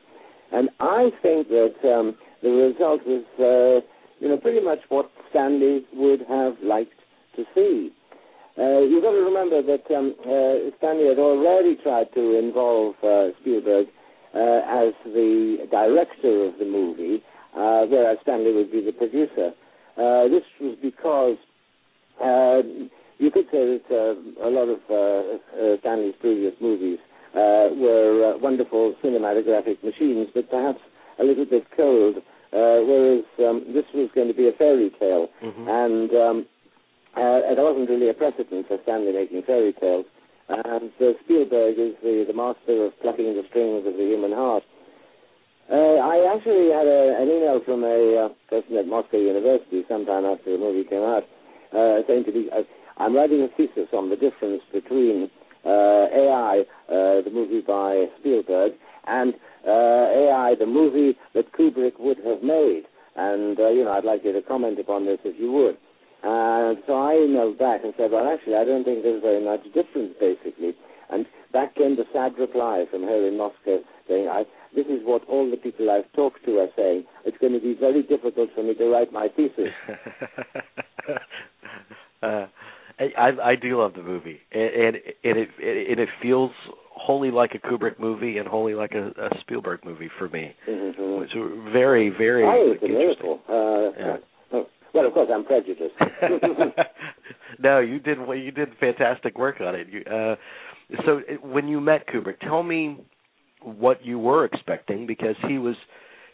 And 0.51 0.69
I 0.79 1.11
think 1.21 1.49
that 1.49 1.75
um, 1.91 2.15
the 2.43 2.49
result 2.49 3.01
was, 3.05 3.23
uh, 3.39 3.81
you 4.19 4.29
know, 4.29 4.37
pretty 4.37 4.59
much 4.59 4.79
what 4.89 5.09
Stanley 5.31 5.85
would 5.93 6.21
have 6.29 6.55
liked 6.61 6.93
to 7.35 7.45
see. 7.55 7.91
Uh, 8.59 8.79
you've 8.81 9.03
got 9.03 9.11
to 9.11 9.23
remember 9.23 9.61
that 9.63 9.85
um, 9.95 10.13
uh, 10.27 10.69
Stanley 10.77 11.07
had 11.07 11.19
already 11.19 11.75
tried 11.81 12.11
to 12.13 12.37
involve 12.37 12.95
uh, 13.03 13.29
Spielberg 13.39 13.87
uh, 14.35 14.61
as 14.67 14.93
the 15.05 15.65
director 15.71 16.45
of 16.45 16.59
the 16.59 16.65
movie, 16.65 17.23
uh, 17.55 17.85
whereas 17.87 18.17
Stanley 18.23 18.51
would 18.53 18.71
be 18.71 18.81
the 18.83 18.91
producer. 18.91 19.53
Uh, 19.97 20.27
this 20.27 20.43
was 20.59 20.77
because 20.81 21.37
uh, 22.21 22.61
you 23.17 23.31
could 23.31 23.45
say 23.51 23.79
that 23.79 23.87
uh, 23.91 24.47
a 24.47 24.49
lot 24.51 24.67
of 24.67 24.79
uh, 24.89 25.39
uh, 25.55 25.77
Stanley's 25.79 26.15
previous 26.19 26.53
movies 26.59 26.99
uh, 27.33 27.71
were 27.79 28.33
uh, 28.35 28.37
wonderful 28.39 28.93
cinematographic 29.03 29.81
machines, 29.83 30.27
but 30.33 30.49
perhaps 30.49 30.79
a 31.19 31.23
little 31.23 31.45
bit 31.45 31.65
cold, 31.77 32.17
uh, 32.17 32.21
whereas 32.51 33.23
um, 33.39 33.63
this 33.73 33.85
was 33.93 34.09
going 34.15 34.27
to 34.27 34.33
be 34.33 34.47
a 34.47 34.53
fairy 34.53 34.91
tale. 34.99 35.29
Mhm. 35.43 35.67
And 35.67 36.11
um, 36.15 36.45
uh, 37.19 37.53
there 37.55 37.67
wasn't 37.67 37.89
really 37.89 38.09
a 38.09 38.13
precedent 38.13 38.67
for 38.67 38.79
Stanley 38.83 39.11
making 39.11 39.43
fairy 39.43 39.73
tales. 39.73 40.05
And 40.47 40.89
uh, 40.97 41.13
Spielberg 41.23 41.77
is 41.77 41.93
the, 42.01 42.25
the 42.25 42.33
master 42.33 42.85
of 42.85 42.99
plucking 43.01 43.35
the 43.35 43.43
strings 43.49 43.85
of 43.85 43.93
the 43.93 44.07
human 44.07 44.31
heart. 44.31 44.63
Uh, 45.69 46.01
I 46.01 46.33
actually 46.33 46.73
had 46.73 46.87
a, 46.87 47.21
an 47.21 47.29
email 47.29 47.61
from 47.63 47.83
a 47.83 48.25
uh, 48.25 48.29
person 48.49 48.77
at 48.77 48.87
Moscow 48.87 49.17
University 49.17 49.83
sometime 49.87 50.25
after 50.25 50.53
the 50.53 50.57
movie 50.57 50.87
came 50.87 51.03
out, 51.03 51.23
uh, 51.75 52.01
saying 52.07 52.25
to 52.25 52.31
me, 52.31 52.49
uh, 52.49 52.63
I'm 52.97 53.15
writing 53.15 53.43
a 53.43 53.49
thesis 53.55 53.93
on 53.93 54.09
the 54.09 54.15
difference 54.15 54.63
between 54.73 55.29
uh, 55.63 56.09
AI, 56.09 56.63
the 56.87 57.29
movie 57.31 57.61
by 57.61 58.05
Spielberg, 58.19 58.73
and 59.05 59.35
AI, 59.67 60.55
the 60.57 60.65
movie 60.65 61.17
that 61.35 61.51
Kubrick 61.53 61.99
would 61.99 62.17
have 62.25 62.41
made. 62.41 62.83
And, 63.15 63.57
you 63.59 63.83
know, 63.83 63.91
I'd 63.91 64.05
like 64.05 64.23
you 64.23 64.33
to 64.33 64.41
comment 64.41 64.79
upon 64.79 65.05
this 65.05 65.19
if 65.23 65.39
you 65.39 65.51
would. 65.51 65.77
And 66.23 66.77
so 66.85 66.93
I 66.93 67.13
emailed 67.15 67.57
back 67.57 67.81
and 67.83 67.93
said, 67.97 68.11
well, 68.11 68.27
actually, 68.27 68.55
I 68.55 68.65
don't 68.65 68.83
think 68.83 69.03
there's 69.03 69.21
very 69.21 69.43
much 69.43 69.63
difference, 69.73 70.13
basically. 70.19 70.75
And 71.09 71.25
back 71.53 71.75
came 71.75 71.95
the 71.95 72.03
sad 72.13 72.37
reply 72.37 72.85
from 72.91 73.03
her 73.03 73.27
in 73.27 73.37
Moscow 73.37 73.79
saying, 74.07 74.27
I, 74.27 74.43
this 74.75 74.85
is 74.87 75.01
what 75.03 75.23
all 75.27 75.49
the 75.49 75.57
people 75.57 75.89
I've 75.89 76.11
talked 76.13 76.43
to 76.45 76.59
are 76.59 76.67
saying. 76.75 77.05
It's 77.25 77.37
going 77.39 77.53
to 77.53 77.59
be 77.59 77.73
very 77.79 78.03
difficult 78.03 78.49
for 78.53 78.63
me 78.63 78.73
to 78.75 78.85
write 78.89 79.11
my 79.13 79.27
thesis. 79.35 79.69
uh, 82.23 82.45
I 82.99 83.31
I 83.41 83.55
do 83.55 83.79
love 83.81 83.93
the 83.93 84.03
movie, 84.03 84.39
and 84.51 84.61
and 84.61 84.95
and 85.23 85.37
it 85.37 85.49
and 85.59 85.99
it 86.01 86.09
feels 86.21 86.51
wholly 86.91 87.31
like 87.31 87.51
a 87.55 87.59
Kubrick 87.65 87.97
movie 87.97 88.37
and 88.37 88.47
wholly 88.47 88.75
like 88.75 88.91
a, 88.91 89.07
a 89.17 89.29
Spielberg 89.39 89.85
movie 89.85 90.09
for 90.17 90.27
me. 90.27 90.53
Mhm. 90.67 91.23
It's 91.23 91.33
very 91.71 92.09
very 92.09 92.43
think 92.43 92.75
it's 92.75 92.83
a 92.83 92.85
interesting. 92.85 93.25
miracle. 93.25 93.39
Uh, 93.47 93.91
Yeah. 93.97 94.17
oh, 94.51 94.67
well, 94.93 95.05
of 95.05 95.13
course, 95.13 95.29
I'm 95.33 95.45
prejudiced. 95.45 95.95
no, 97.59 97.79
you 97.79 97.99
did 97.99 98.19
well, 98.19 98.37
you 98.37 98.51
did 98.51 98.69
fantastic 98.79 99.37
work 99.37 99.61
on 99.61 99.75
it. 99.75 99.87
You, 99.89 100.01
uh, 100.03 100.35
so 101.05 101.21
it- 101.27 101.43
when 101.43 101.67
you 101.67 101.79
met 101.79 102.07
Kubrick, 102.07 102.39
tell 102.39 102.63
me 102.63 102.97
what 103.61 104.05
you 104.05 104.19
were 104.19 104.45
expecting 104.45 105.05
because 105.05 105.35
he 105.47 105.57
was 105.57 105.75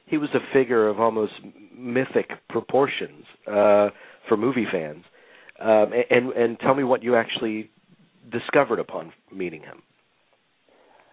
he 0.05 0.17
was 0.17 0.29
a 0.33 0.53
figure 0.53 0.87
of 0.87 0.99
almost 0.99 1.33
mythic 1.75 2.29
proportions 2.49 3.25
uh, 3.47 3.89
for 4.27 4.37
movie 4.37 4.67
fans. 4.71 5.03
Um, 5.59 5.91
and 6.09 6.31
and 6.31 6.59
tell 6.59 6.75
me 6.75 6.83
what 6.83 7.01
you 7.03 7.15
actually 7.15 7.71
discovered 8.31 8.79
upon 8.79 9.13
meeting 9.31 9.61
him. 9.61 9.81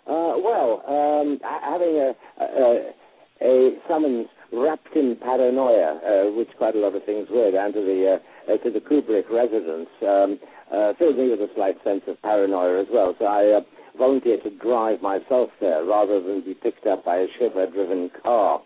Uh, 0.07 0.35
well, 0.37 0.83
um, 0.89 1.39
having 1.43 1.97
a, 1.97 2.13
a, 2.43 2.93
a 3.41 3.71
summons 3.89 4.27
wrapped 4.53 4.95
in 4.95 5.17
paranoia, 5.17 5.99
uh, 6.05 6.31
which 6.37 6.49
quite 6.59 6.77
a 6.77 6.79
lot 6.79 6.95
of 6.95 7.05
things 7.05 7.29
were, 7.31 7.51
down 7.51 7.73
to 7.73 7.81
the 7.81 8.19
uh, 8.19 8.53
uh, 8.53 8.57
to 8.59 8.71
the 8.71 8.81
Kubrick 8.81 9.31
residence, 9.31 9.89
um, 10.03 10.39
uh, 10.73 10.93
filled 10.99 11.17
me 11.17 11.31
with 11.31 11.41
a 11.41 11.49
slight 11.55 11.77
sense 11.85 12.03
of 12.07 12.21
paranoia 12.23 12.81
as 12.81 12.89
well. 12.93 13.15
So 13.19 13.25
I 13.25 13.59
uh, 13.59 13.61
volunteered 13.97 14.43
to 14.43 14.51
drive 14.51 15.01
myself 15.01 15.51
there 15.61 15.85
rather 15.85 16.21
than 16.21 16.45
be 16.45 16.55
picked 16.55 16.87
up 16.87 17.05
by 17.05 17.17
a 17.17 17.27
chauffeur-driven 17.39 18.11
car. 18.23 18.61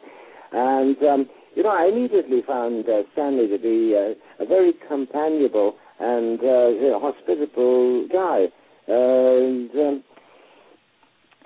And 0.52 0.96
um, 1.02 1.28
you 1.54 1.62
know, 1.62 1.70
I 1.70 1.88
immediately 1.88 2.42
found 2.46 2.88
uh, 2.88 3.02
Stanley 3.12 3.48
to 3.48 3.58
be 3.58 3.94
uh, 3.96 4.42
a 4.42 4.46
very 4.46 4.72
companionable 4.88 5.76
and 5.98 6.40
uh, 6.40 6.68
you 6.68 6.90
know, 6.90 7.00
hospitable 7.00 8.08
guy. 8.12 8.46
and 8.86 9.70
um, 9.74 10.04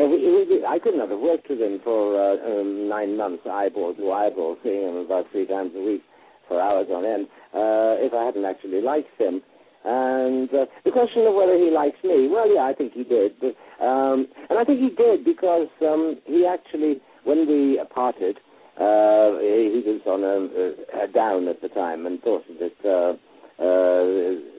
I 0.00 0.78
couldn't 0.83 1.00
have 1.00 1.11
worked 1.19 1.49
with 1.49 1.61
him 1.61 1.80
for 1.85 2.16
uh, 2.16 2.61
um, 2.61 2.88
nine 2.88 3.16
months, 3.16 3.42
eyeball 3.50 3.95
to 3.95 4.12
eyeball, 4.12 4.57
seeing 4.62 4.88
him 4.88 4.97
about 4.97 5.26
three 5.33 5.47
times 5.47 5.73
a 5.76 5.80
week 5.80 6.02
for 6.49 6.61
hours 6.61 6.87
on 6.90 7.04
end, 7.04 7.26
uh, 7.54 8.00
if 8.00 8.12
I 8.12 8.25
hadn't 8.25 8.45
actually 8.45 8.80
liked 8.80 9.12
him. 9.19 9.42
And 9.85 10.49
uh, 10.52 10.66
the 10.85 10.90
question 10.90 11.26
of 11.26 11.35
whether 11.35 11.57
he 11.57 11.71
likes 11.71 11.97
me, 12.04 12.28
well, 12.28 12.52
yeah, 12.52 12.62
I 12.62 12.75
think 12.75 12.92
he 12.92 13.04
did. 13.04 13.33
But, 13.40 13.57
um, 13.85 14.26
and 14.49 14.59
I 14.59 14.64
think 14.64 14.80
he 14.80 14.90
did 14.90 15.25
because 15.25 15.69
um, 15.80 16.19
he 16.26 16.47
actually, 16.47 17.00
when 17.25 17.47
we 17.49 17.80
parted, 17.95 18.37
uh, 18.76 19.37
he 19.40 19.83
was 19.85 20.00
on 20.07 20.25
a, 20.25 21.04
a, 21.04 21.09
down 21.09 21.49
at 21.49 21.61
the 21.62 21.69
time 21.69 22.07
and 22.07 22.21
thought 22.23 22.45
that 22.59 22.78
uh, 22.85 23.16
uh, 23.61 24.50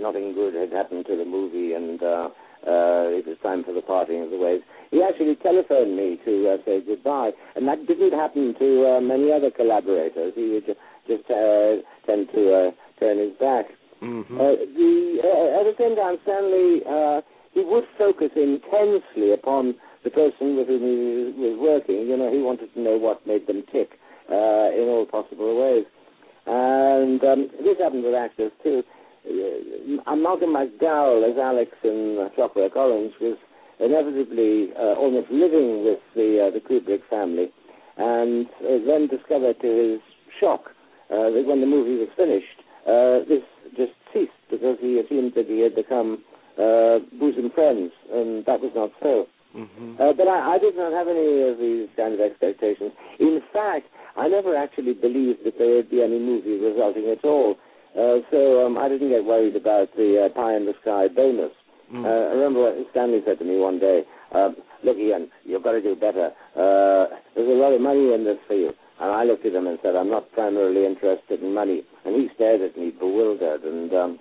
nothing 0.00 0.34
good 0.34 0.54
had 0.54 0.72
happened 0.72 1.06
to 1.06 1.16
the 1.16 1.24
movie 1.24 1.74
and 1.74 2.02
uh, 2.02 2.28
uh, 2.66 2.89
time 3.42 3.64
for 3.64 3.72
the 3.72 3.82
parting 3.82 4.22
of 4.22 4.30
the 4.30 4.38
ways. 4.38 4.60
He 4.90 5.02
actually 5.02 5.36
telephoned 5.36 5.96
me 5.96 6.18
to 6.24 6.50
uh, 6.50 6.56
say 6.64 6.80
goodbye, 6.80 7.30
and 7.56 7.66
that 7.68 7.86
didn't 7.86 8.12
happen 8.12 8.54
to 8.58 8.96
uh, 8.96 9.00
many 9.00 9.32
other 9.32 9.50
collaborators. 9.50 10.32
He 10.34 10.50
would 10.50 10.66
just, 10.66 10.80
just 11.06 11.30
uh, 11.30 11.82
tend 12.06 12.28
to 12.34 12.42
uh, 12.52 12.70
turn 12.98 13.18
his 13.18 13.32
back. 13.38 13.66
Mm-hmm. 14.02 14.34
Uh, 14.34 14.56
the, 14.76 14.92
uh, 15.22 15.60
at 15.60 15.64
the 15.68 15.74
same 15.78 15.94
time, 15.94 16.16
Stanley 16.24 16.80
uh, 16.88 17.20
he 17.52 17.64
would 17.64 17.84
focus 17.98 18.30
intensely 18.36 19.32
upon 19.32 19.74
the 20.04 20.10
person 20.10 20.56
with 20.56 20.68
whom 20.68 20.80
he 20.80 21.48
was 21.50 21.58
working. 21.58 22.06
You 22.06 22.16
know, 22.16 22.30
he 22.30 22.38
wanted 22.38 22.72
to 22.74 22.80
know 22.80 22.96
what 22.96 23.26
made 23.26 23.46
them 23.46 23.64
tick 23.72 23.98
uh, 24.30 24.70
in 24.70 24.86
all 24.88 25.06
possible 25.10 25.60
ways. 25.60 25.84
And 26.46 27.22
um, 27.22 27.50
this 27.62 27.78
happened 27.78 28.04
with 28.04 28.14
actors 28.14 28.52
too. 28.62 28.82
Uh, 29.26 30.16
Malcolm 30.16 30.50
McDowell 30.50 31.30
as 31.30 31.36
Alex 31.38 31.72
in 31.84 32.28
Clockwork 32.34 32.76
Orange 32.76 33.12
was 33.20 33.36
inevitably 33.80 34.70
uh, 34.76 34.94
almost 34.96 35.30
living 35.30 35.84
with 35.84 36.00
the 36.14 36.48
uh, 36.48 36.50
the 36.50 36.60
Kubrick 36.60 37.00
family, 37.08 37.48
and 37.96 38.46
uh, 38.60 38.78
then 38.86 39.08
discovered 39.08 39.60
to 39.60 39.68
his 39.68 40.00
shock 40.38 40.70
uh, 41.10 41.30
that 41.30 41.44
when 41.46 41.60
the 41.60 41.66
movie 41.66 41.96
was 41.96 42.08
finished, 42.16 42.60
uh, 42.86 43.24
this 43.28 43.44
just 43.76 43.92
ceased 44.12 44.32
because 44.50 44.76
he 44.80 44.98
assumed 44.98 45.32
that 45.34 45.46
he 45.46 45.60
had 45.60 45.74
become 45.74 46.22
bosom 47.18 47.50
friends, 47.54 47.92
and 48.12 48.44
that 48.44 48.60
was 48.60 48.72
not 48.74 48.90
so. 49.00 49.26
Mm-hmm. 49.56 49.96
Uh, 49.98 50.12
but 50.12 50.28
I, 50.28 50.54
I 50.54 50.58
did 50.58 50.76
not 50.76 50.92
have 50.92 51.08
any 51.08 51.42
of 51.42 51.58
these 51.58 51.88
kind 51.96 52.14
of 52.14 52.20
expectations. 52.20 52.92
In 53.18 53.40
fact, 53.52 53.86
I 54.16 54.28
never 54.28 54.54
actually 54.54 54.92
believed 54.92 55.40
that 55.44 55.58
there 55.58 55.74
would 55.76 55.90
be 55.90 56.02
any 56.02 56.18
movie 56.18 56.58
resulting 56.58 57.10
at 57.10 57.24
all. 57.24 57.56
Uh, 57.96 58.22
so 58.30 58.66
um, 58.66 58.78
I 58.78 58.88
didn't 58.88 59.10
get 59.10 59.24
worried 59.24 59.56
about 59.56 59.94
the 59.96 60.26
uh, 60.26 60.34
pie 60.34 60.56
in 60.56 60.66
the 60.66 60.74
sky 60.82 61.08
bonus. 61.08 61.52
Mm. 61.92 62.04
Uh, 62.04 62.30
I 62.30 62.32
remember 62.38 62.62
what 62.62 62.86
Stanley 62.92 63.20
said 63.26 63.38
to 63.40 63.44
me 63.44 63.58
one 63.58 63.80
day, 63.80 64.02
uh, 64.32 64.50
look, 64.84 64.96
Ian, 64.96 65.28
you've 65.44 65.64
got 65.64 65.72
to 65.72 65.82
do 65.82 65.96
better. 65.96 66.30
Uh, 66.54 67.10
there's 67.34 67.50
a 67.50 67.58
lot 67.58 67.74
of 67.74 67.80
money 67.80 68.14
in 68.14 68.24
this 68.24 68.38
for 68.46 68.54
you. 68.54 68.70
And 69.00 69.10
I 69.10 69.24
looked 69.24 69.46
at 69.46 69.54
him 69.54 69.66
and 69.66 69.78
said, 69.82 69.96
I'm 69.96 70.10
not 70.10 70.30
primarily 70.32 70.86
interested 70.86 71.42
in 71.42 71.54
money. 71.54 71.82
And 72.04 72.14
he 72.14 72.28
stared 72.34 72.60
at 72.60 72.76
me, 72.76 72.90
bewildered. 72.90 73.64
And 73.64 73.90
um, 73.94 74.18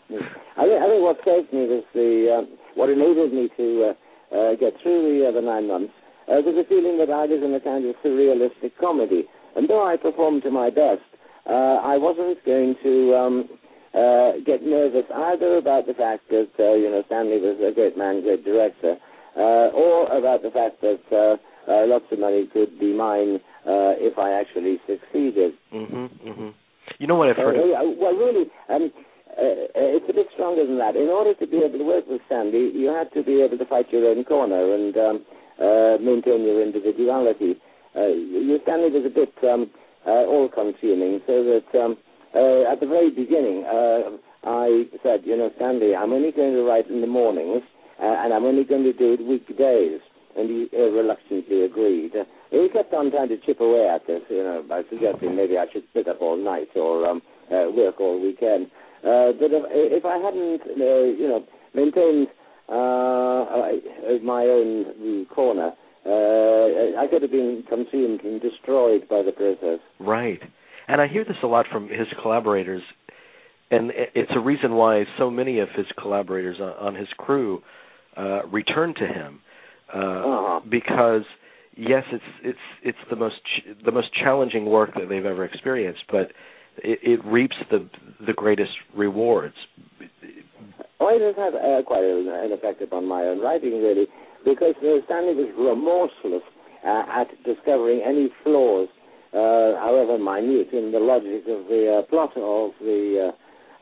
I, 0.55 0.63
think, 0.65 0.79
I 0.81 0.87
think 0.87 1.03
what 1.03 1.19
saved 1.25 1.53
me 1.53 1.67
was 1.67 1.83
the, 1.93 2.09
uh, 2.31 2.55
what 2.75 2.89
enabled 2.89 3.33
me 3.33 3.49
to 3.57 3.91
uh, 3.91 4.35
uh, 4.35 4.55
get 4.55 4.73
through 4.81 5.03
the, 5.03 5.31
the 5.35 5.45
nine 5.45 5.67
months, 5.67 5.93
uh, 6.31 6.39
was 6.41 6.55
the 6.55 6.65
feeling 6.69 6.97
that 6.97 7.11
I 7.11 7.27
was 7.27 7.43
in 7.43 7.53
a 7.53 7.59
kind 7.59 7.85
of 7.85 7.95
surrealistic 8.01 8.71
comedy. 8.79 9.27
And 9.55 9.69
though 9.69 9.85
I 9.85 9.97
performed 9.97 10.43
to 10.43 10.51
my 10.51 10.69
best, 10.69 11.03
uh, 11.45 11.83
I 11.83 11.97
wasn't 11.97 12.43
going 12.45 12.75
to 12.81 13.15
um, 13.15 13.49
uh, 13.93 14.31
get 14.45 14.63
nervous 14.63 15.05
either 15.13 15.57
about 15.57 15.87
the 15.87 15.93
fact 15.93 16.29
that 16.29 16.49
uh, 16.59 16.73
you 16.73 16.89
know 16.89 17.03
Stanley 17.07 17.39
was 17.39 17.57
a 17.59 17.73
great 17.73 17.97
man, 17.97 18.21
great 18.21 18.43
director, 18.45 18.97
uh, 19.35 19.73
or 19.73 20.05
about 20.17 20.41
the 20.43 20.51
fact 20.51 20.81
that 20.81 21.01
uh, 21.11 21.37
uh, 21.69 21.85
lots 21.87 22.05
of 22.11 22.19
money 22.19 22.49
could 22.51 22.79
be 22.79 22.93
mine 22.93 23.39
uh, 23.65 23.93
if 23.97 24.17
I 24.17 24.33
actually 24.33 24.77
succeeded. 24.87 25.53
Mm-hmm, 25.73 26.29
mm-hmm. 26.29 26.49
You 26.99 27.07
know 27.07 27.15
what 27.15 27.29
I've 27.29 27.37
heard? 27.37 27.55
Uh, 27.57 27.93
well, 27.97 28.13
really, 28.13 28.49
um, 28.69 28.91
uh, 29.29 29.69
it's 29.75 30.09
a 30.09 30.13
bit 30.13 30.27
stronger 30.33 30.65
than 30.65 30.77
that. 30.79 30.95
In 30.95 31.07
order 31.07 31.33
to 31.35 31.47
be 31.47 31.57
able 31.57 31.77
to 31.77 31.85
work 31.85 32.05
with 32.07 32.21
Stanley, 32.25 32.71
you 32.73 32.87
had 32.89 33.11
to 33.13 33.23
be 33.23 33.41
able 33.41 33.57
to 33.57 33.65
fight 33.65 33.91
your 33.91 34.09
own 34.09 34.23
corner 34.25 34.73
and 34.73 34.97
um, 34.97 35.25
uh, 35.61 35.97
maintain 36.01 36.43
your 36.43 36.61
individuality. 36.61 37.55
Uh, 37.95 38.07
your 38.07 38.59
Stanley 38.63 38.89
was 38.91 39.05
a 39.05 39.13
bit 39.13 39.33
um, 39.43 39.69
uh, 40.05 40.25
all-consuming, 40.25 41.21
so 41.27 41.43
that 41.43 41.79
um, 41.79 41.97
uh, 42.35 42.71
at 42.71 42.79
the 42.79 42.87
very 42.87 43.09
beginning, 43.09 43.65
uh, 43.65 44.17
I 44.43 44.85
said, 45.03 45.21
you 45.25 45.35
know, 45.35 45.51
Stanley, 45.55 45.95
I'm 45.95 46.13
only 46.13 46.31
going 46.31 46.53
to 46.53 46.63
write 46.63 46.89
in 46.89 47.01
the 47.01 47.07
mornings, 47.07 47.63
uh, 48.01 48.05
and 48.05 48.33
I'm 48.33 48.45
only 48.45 48.63
going 48.63 48.83
to 48.83 48.93
do 48.93 49.13
it 49.13 49.25
weekdays. 49.25 50.01
And 50.37 50.47
he 50.47 50.67
uh, 50.77 50.91
reluctantly 50.91 51.65
agreed. 51.65 52.11
Uh, 52.15 52.23
he 52.51 52.69
kept 52.71 52.93
on 52.93 53.11
trying 53.11 53.29
to 53.29 53.37
chip 53.37 53.59
away 53.59 53.89
at 53.89 54.05
this, 54.05 54.21
you 54.29 54.43
know, 54.43 54.63
by 54.67 54.83
suggesting 54.89 55.35
maybe 55.35 55.57
I 55.57 55.65
should 55.73 55.83
sit 55.91 56.07
up 56.07 56.21
all 56.21 56.37
night 56.37 56.69
or 56.75 57.05
um, 57.07 57.21
uh, 57.51 57.69
work 57.75 57.99
all 57.99 58.21
weekend. 58.21 58.67
Uh, 58.99 59.33
but 59.33 59.49
if, 59.51 59.63
if 59.71 60.05
I 60.05 60.17
hadn't, 60.17 60.61
uh, 60.61 61.03
you 61.17 61.27
know, 61.27 61.45
maintained 61.73 62.27
uh, 62.69 64.21
my 64.23 64.43
own 64.43 65.25
corner, 65.33 65.73
uh, 66.05 66.99
I 66.99 67.07
could 67.09 67.21
have 67.21 67.31
been 67.31 67.63
consumed 67.67 68.21
and 68.23 68.41
destroyed 68.41 69.07
by 69.09 69.23
the 69.23 69.31
process. 69.31 69.79
Right, 69.99 70.41
and 70.89 70.99
I 70.99 71.07
hear 71.07 71.23
this 71.23 71.37
a 71.43 71.47
lot 71.47 71.67
from 71.71 71.87
his 71.87 72.07
collaborators, 72.21 72.81
and 73.69 73.91
it's 74.15 74.31
a 74.35 74.39
reason 74.39 74.73
why 74.73 75.03
so 75.17 75.29
many 75.29 75.59
of 75.59 75.69
his 75.75 75.85
collaborators 75.97 76.57
on, 76.59 76.95
his 76.95 77.07
crew 77.17 77.61
uh, 78.17 78.47
return 78.47 78.95
to 78.95 79.05
him 79.05 79.39
uh, 79.93 79.97
uh-huh. 79.99 80.59
because 80.69 81.21
yes, 81.77 82.03
it's 82.11 82.23
it's 82.43 82.59
it's 82.83 82.97
the 83.09 83.15
most 83.15 83.35
ch- 83.35 83.85
the 83.85 83.91
most 83.91 84.09
challenging 84.13 84.65
work 84.65 84.95
that 84.95 85.07
they've 85.09 85.25
ever 85.25 85.45
experienced, 85.45 86.01
but 86.11 86.31
it, 86.77 86.99
it 87.03 87.25
reaps 87.25 87.55
the 87.69 87.87
the 88.25 88.33
greatest 88.33 88.71
rewards. 88.95 89.55
Oh, 90.99 91.07
it 91.07 91.21
has 91.21 91.35
had 91.35 91.53
uh, 91.55 91.83
quite 91.83 92.03
an 92.03 92.51
effect 92.51 92.81
upon 92.81 93.07
my 93.07 93.21
own 93.21 93.39
writing, 93.39 93.81
really, 93.81 94.07
because 94.43 94.75
Stanley 94.79 95.35
was 95.35 95.53
remorseless 95.55 96.43
uh, 96.85 97.21
at 97.21 97.27
discovering 97.45 98.01
any 98.05 98.29
flaws, 98.43 98.89
however 99.33 100.17
minute, 100.17 100.73
in 100.73 100.91
the 100.91 100.99
logic 100.99 101.43
of 101.47 101.67
the 101.67 101.99
uh, 101.99 102.01
plot 102.09 102.31
of 102.37 102.71
the 102.81 103.33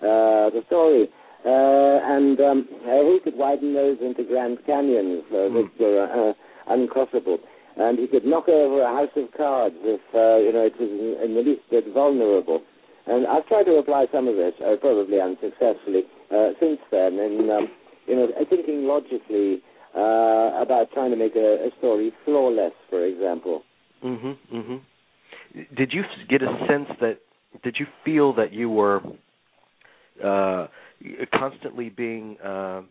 uh, 0.02 0.50
the 0.52 0.62
story. 0.68 1.10
and 1.46 2.40
um, 2.40 2.68
he 2.84 3.20
could 3.24 3.38
widen 3.38 3.74
those 3.74 3.98
into 4.02 4.24
Grand 4.24 4.58
Canyons 4.66 5.24
uh, 5.30 5.50
that 5.50 5.70
hmm. 5.78 5.84
were 5.84 6.34
uncrossable 6.70 7.40
and 7.78 8.00
he 8.00 8.08
could 8.08 8.26
knock 8.26 8.50
over 8.50 8.82
a 8.82 8.90
house 8.90 9.14
of 9.16 9.32
cards 9.38 9.76
if 9.82 10.02
uh, 10.14 10.42
you 10.42 10.52
know 10.52 10.66
it 10.66 10.74
was 10.80 10.90
in, 10.90 11.30
in 11.30 11.36
the 11.36 11.42
least 11.42 11.62
bit 11.70 11.86
vulnerable. 11.94 12.62
And 13.06 13.26
I've 13.26 13.48
tried 13.48 13.64
to 13.66 13.78
apply 13.78 14.08
some 14.12 14.28
of 14.28 14.36
this, 14.36 14.54
uh, 14.60 14.76
probably 14.82 15.22
unsuccessfully, 15.22 16.04
uh, 16.30 16.52
since 16.60 16.80
then, 16.92 17.14
in 17.20 17.50
um, 17.50 17.70
you 18.08 18.16
know 18.16 18.28
thinking 18.50 18.86
logically 18.86 19.62
uh, 19.96 20.60
about 20.60 20.92
trying 20.94 21.12
to 21.12 21.18
make 21.18 21.36
a, 21.36 21.68
a 21.68 21.70
story 21.78 22.12
flawless, 22.26 22.74
for 22.90 23.06
example. 23.06 23.64
Mhm. 24.04 24.38
Mhm. 24.54 24.82
Did 25.76 25.92
you 25.94 26.04
get 26.30 26.42
a 26.42 26.66
sense 26.68 26.90
that? 27.02 27.20
Did 27.64 27.78
you 27.80 27.88
feel 28.06 28.34
that 28.36 28.54
you 28.54 28.70
were 28.70 29.02
uh, 30.24 30.68
constantly 31.34 31.90
being 31.90 32.38
uh, 32.40 32.82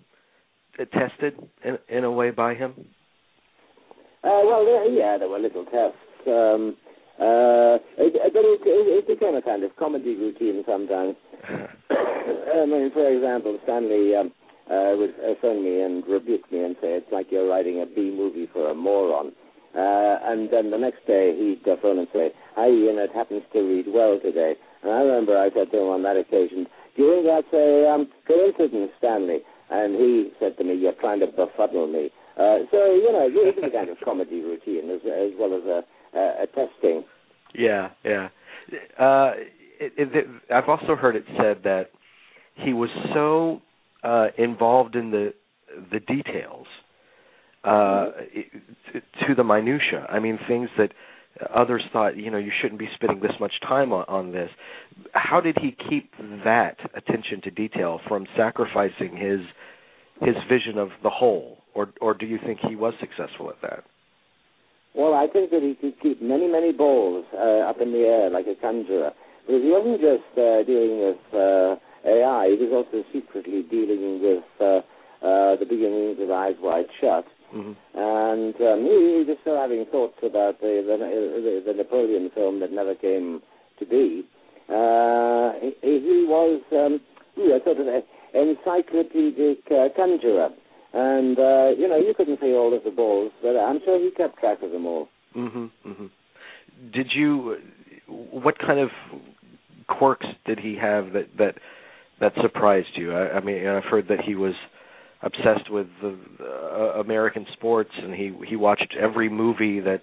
tested 0.92 1.34
in, 1.64 1.78
in 1.88 2.04
a 2.04 2.10
way 2.10 2.30
by 2.30 2.54
him? 2.54 2.74
Uh, 4.24 4.42
well, 4.44 4.90
yeah, 4.90 5.16
there 5.18 5.28
were 5.28 5.38
little 5.38 5.64
tests. 5.64 5.96
Um, 6.26 6.76
uh, 7.18 7.78
it, 7.96 8.12
but 8.32 8.44
it, 8.44 8.60
it, 8.66 9.04
it 9.04 9.06
became 9.06 9.34
a 9.36 9.42
kind 9.42 9.62
of 9.62 9.74
comedy 9.76 10.16
routine 10.16 10.62
sometimes. 10.66 11.14
I 11.48 12.66
mean, 12.66 12.90
for 12.92 13.08
example, 13.08 13.58
Stanley 13.62 14.14
um, 14.16 14.32
uh, 14.70 14.96
would 14.98 15.14
phone 15.40 15.62
me 15.62 15.82
and 15.82 16.04
rebuke 16.06 16.50
me 16.50 16.64
and 16.64 16.76
say, 16.80 16.98
it's 16.98 17.12
like 17.12 17.28
you're 17.30 17.48
writing 17.48 17.80
a 17.80 17.86
B 17.86 18.12
movie 18.14 18.48
for 18.52 18.70
a 18.70 18.74
moron. 18.74 19.32
Uh, 19.76 20.16
and 20.24 20.48
then 20.50 20.70
the 20.70 20.78
next 20.78 21.06
day 21.06 21.36
he'd 21.36 21.60
uh, 21.70 21.76
phone 21.82 21.98
and 21.98 22.08
say, 22.12 22.32
hi 22.54 22.68
Ian, 22.68 22.96
it 22.98 23.10
happens 23.14 23.42
to 23.52 23.60
read 23.60 23.86
well 23.88 24.18
today. 24.22 24.54
And 24.82 24.90
I 24.90 25.00
remember 25.00 25.36
I 25.36 25.50
said 25.52 25.70
to 25.70 25.78
him 25.78 25.88
on 25.88 26.02
that 26.04 26.16
occasion, 26.16 26.66
do 26.96 27.02
you 27.02 27.12
think 27.12 27.26
that's 27.28 27.52
a 27.52 27.90
um, 27.92 28.08
coincidence, 28.26 28.92
Stanley? 28.98 29.40
And 29.68 29.94
he 29.96 30.30
said 30.40 30.56
to 30.56 30.64
me, 30.64 30.74
you're 30.74 30.96
trying 30.98 31.20
to 31.20 31.26
befuddle 31.26 31.86
me. 31.88 32.10
Uh, 32.38 32.64
so, 32.70 32.94
you 32.94 33.12
know, 33.12 33.26
it 33.28 33.34
was 33.34 33.54
a 33.62 33.70
kind 33.70 33.90
of 33.90 33.98
comedy 34.02 34.40
routine 34.40 34.88
as, 34.88 35.00
as 35.04 35.32
well 35.38 35.52
as 35.52 35.64
a, 35.64 35.82
uh, 36.16 36.46
testing. 36.54 37.04
yeah, 37.54 37.90
yeah. 38.04 38.28
Uh, 38.98 39.32
it, 39.78 39.92
it, 39.98 40.26
I've 40.50 40.68
also 40.68 40.96
heard 40.96 41.16
it 41.16 41.24
said 41.36 41.62
that 41.64 41.90
he 42.54 42.72
was 42.72 42.88
so 43.12 43.60
uh, 44.02 44.28
involved 44.38 44.96
in 44.96 45.10
the 45.10 45.34
the 45.92 46.00
details 46.00 46.66
uh, 47.66 48.12
to 49.26 49.34
the 49.36 49.44
minutia. 49.44 50.06
I 50.08 50.18
mean, 50.20 50.38
things 50.48 50.68
that 50.78 50.92
others 51.54 51.82
thought, 51.92 52.16
you 52.16 52.30
know, 52.30 52.38
you 52.38 52.52
shouldn't 52.60 52.78
be 52.78 52.88
spending 52.94 53.20
this 53.20 53.32
much 53.40 53.52
time 53.66 53.92
on, 53.92 54.04
on 54.08 54.32
this. 54.32 54.50
How 55.12 55.40
did 55.40 55.58
he 55.60 55.76
keep 55.88 56.12
that 56.44 56.76
attention 56.94 57.42
to 57.42 57.50
detail 57.50 58.00
from 58.08 58.26
sacrificing 58.36 59.16
his 59.16 59.40
his 60.22 60.36
vision 60.48 60.78
of 60.78 60.88
the 61.02 61.10
whole, 61.10 61.58
or 61.74 61.88
or 62.00 62.14
do 62.14 62.24
you 62.24 62.38
think 62.44 62.60
he 62.66 62.74
was 62.74 62.94
successful 63.00 63.50
at 63.50 63.60
that? 63.62 63.84
Well, 64.94 65.12
I 65.12 65.26
think 65.30 65.50
that 65.50 65.60
he 65.60 65.74
could 65.74 66.00
keep 66.00 66.22
many, 66.22 66.48
many 66.48 66.72
balls 66.72 67.26
uh, 67.34 67.68
up 67.68 67.82
in 67.82 67.92
the 67.92 67.98
air 67.98 68.30
like 68.30 68.46
a 68.46 68.54
conjurer. 68.58 69.10
Because 69.46 69.62
he 69.62 69.68
wasn't 69.68 70.00
just 70.00 70.32
uh, 70.40 70.64
dealing 70.64 71.04
with 71.04 71.20
uh, 71.36 71.76
AI, 72.08 72.48
he 72.48 72.64
was 72.64 72.72
also 72.72 73.04
secretly 73.12 73.62
dealing 73.68 74.22
with 74.24 74.44
uh, 74.58 74.80
uh, 75.20 75.56
the 75.60 75.66
beginnings 75.68 76.16
of 76.18 76.30
Eyes 76.30 76.56
Wide 76.60 76.88
Shut. 76.98 77.26
Mm-hmm. 77.56 77.72
And 77.98 78.54
um, 78.60 78.78
he, 78.84 79.24
he 79.24 79.24
was 79.26 79.38
still 79.40 79.56
having 79.56 79.84
thoughts 79.90 80.18
about 80.22 80.60
the, 80.60 80.84
the, 80.84 81.72
the 81.72 81.76
Napoleon 81.76 82.30
film 82.34 82.60
that 82.60 82.70
never 82.70 82.94
came 82.94 83.40
to 83.78 83.86
be. 83.86 84.24
Uh, 84.68 85.52
he, 85.62 85.72
he 85.80 86.26
was 86.28 86.60
um, 86.72 87.00
yeah, 87.36 87.58
sort 87.64 87.80
of 87.80 87.86
an 87.86 88.02
encyclopedic 88.34 89.64
uh, 89.70 89.88
conjurer. 89.96 90.50
And, 90.92 91.38
uh, 91.38 91.68
you 91.78 91.88
know, 91.88 91.96
you 91.96 92.14
couldn't 92.16 92.40
see 92.40 92.52
all 92.52 92.74
of 92.76 92.84
the 92.84 92.90
balls, 92.90 93.32
but 93.42 93.56
I'm 93.56 93.80
sure 93.84 93.98
he 93.98 94.10
kept 94.10 94.38
track 94.38 94.58
of 94.62 94.70
them 94.70 94.86
all. 94.86 95.08
hmm 95.32 95.66
hmm 95.82 96.06
Did 96.92 97.08
you, 97.14 97.56
what 98.06 98.58
kind 98.58 98.80
of 98.80 98.88
quirks 99.88 100.26
did 100.46 100.58
he 100.58 100.76
have 100.80 101.12
that, 101.12 101.28
that, 101.38 101.54
that 102.20 102.32
surprised 102.40 102.88
you? 102.96 103.12
I, 103.12 103.36
I 103.36 103.40
mean, 103.40 103.66
I've 103.66 103.84
heard 103.84 104.08
that 104.08 104.20
he 104.26 104.34
was 104.34 104.54
obsessed 105.22 105.70
with 105.70 105.86
the, 106.02 106.18
uh, 106.40 107.00
American 107.00 107.46
sports 107.54 107.90
and 107.96 108.14
he, 108.14 108.32
he 108.46 108.56
watched 108.56 108.94
every 109.00 109.28
movie 109.28 109.80
that, 109.80 110.02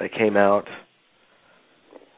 that 0.00 0.12
came 0.12 0.36
out. 0.36 0.66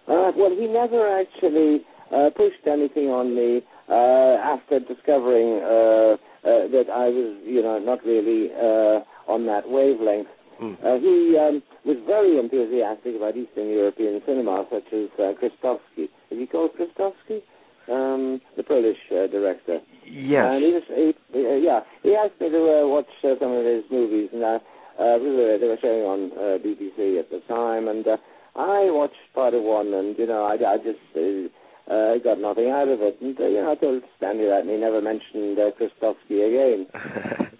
Uh, 0.09 0.33
well, 0.37 0.51
he 0.51 0.67
never 0.67 1.21
actually 1.21 1.83
uh, 2.15 2.31
pushed 2.37 2.67
anything 2.67 3.09
on 3.09 3.35
me 3.35 3.63
uh, 3.89 4.39
after 4.43 4.81
discovering 4.81 5.63
uh, 5.63 6.17
uh, 6.43 6.67
that 6.73 6.87
I 6.93 7.09
was, 7.09 7.37
you 7.45 7.63
know, 7.63 7.79
not 7.79 8.05
really 8.05 8.51
uh, 8.53 9.05
on 9.31 9.47
that 9.47 9.69
wavelength. 9.69 10.29
Mm. 10.61 10.77
Uh, 10.85 10.99
he 11.01 11.37
um, 11.39 11.63
was 11.85 11.97
very 12.07 12.39
enthusiastic 12.39 13.17
about 13.17 13.37
Eastern 13.37 13.69
European 13.69 14.21
cinema, 14.27 14.67
such 14.71 14.93
as 14.93 15.09
uh, 15.19 15.33
Krystowski. 15.41 16.05
Is 16.31 16.39
he 16.39 16.47
called 16.47 16.71
Krystowski? 16.77 17.43
Um, 17.91 18.41
the 18.57 18.63
Polish 18.63 18.99
uh, 19.11 19.27
director. 19.27 19.81
Yes. 20.07 20.47
And 20.47 20.63
he 20.63 20.71
was, 20.71 20.83
he, 20.87 21.11
uh, 21.35 21.57
yeah, 21.57 21.81
he 22.05 22.15
asked 22.15 22.41
me 22.41 22.51
to 22.51 22.59
uh, 22.59 22.87
watch 22.87 23.11
uh, 23.25 23.35
some 23.41 23.51
of 23.51 23.65
his 23.65 23.83
movies, 23.91 24.31
and 24.33 24.45
uh, 24.45 24.59
uh, 25.01 25.19
they 25.19 25.67
were 25.67 25.79
showing 25.83 26.05
on 26.07 26.31
uh, 26.33 26.59
BBC 26.63 27.19
at 27.19 27.31
the 27.31 27.41
time, 27.49 27.89
and 27.89 28.07
uh, 28.07 28.17
I 28.55 28.91
watched 28.91 29.19
part 29.35 29.55
of 29.55 29.63
one, 29.63 29.93
and 29.95 30.19
you 30.19 30.27
know, 30.27 30.45
I, 30.45 30.55
I 30.55 30.77
just 30.77 31.03
uh, 31.17 31.51
uh, 31.91 32.19
got 32.23 32.39
nothing 32.39 32.71
out 32.71 32.89
of 32.89 33.01
it. 33.03 33.19
And, 33.21 33.39
uh, 33.39 33.47
you 33.47 33.63
know, 33.63 33.73
I 33.73 33.75
told 33.75 34.03
Stanley 34.17 34.47
that, 34.47 34.61
and 34.61 34.71
he 34.71 34.77
never 34.77 35.01
mentioned 35.01 35.59
uh, 35.59 35.71
Krystowski 35.75 36.39
again. 36.47 36.87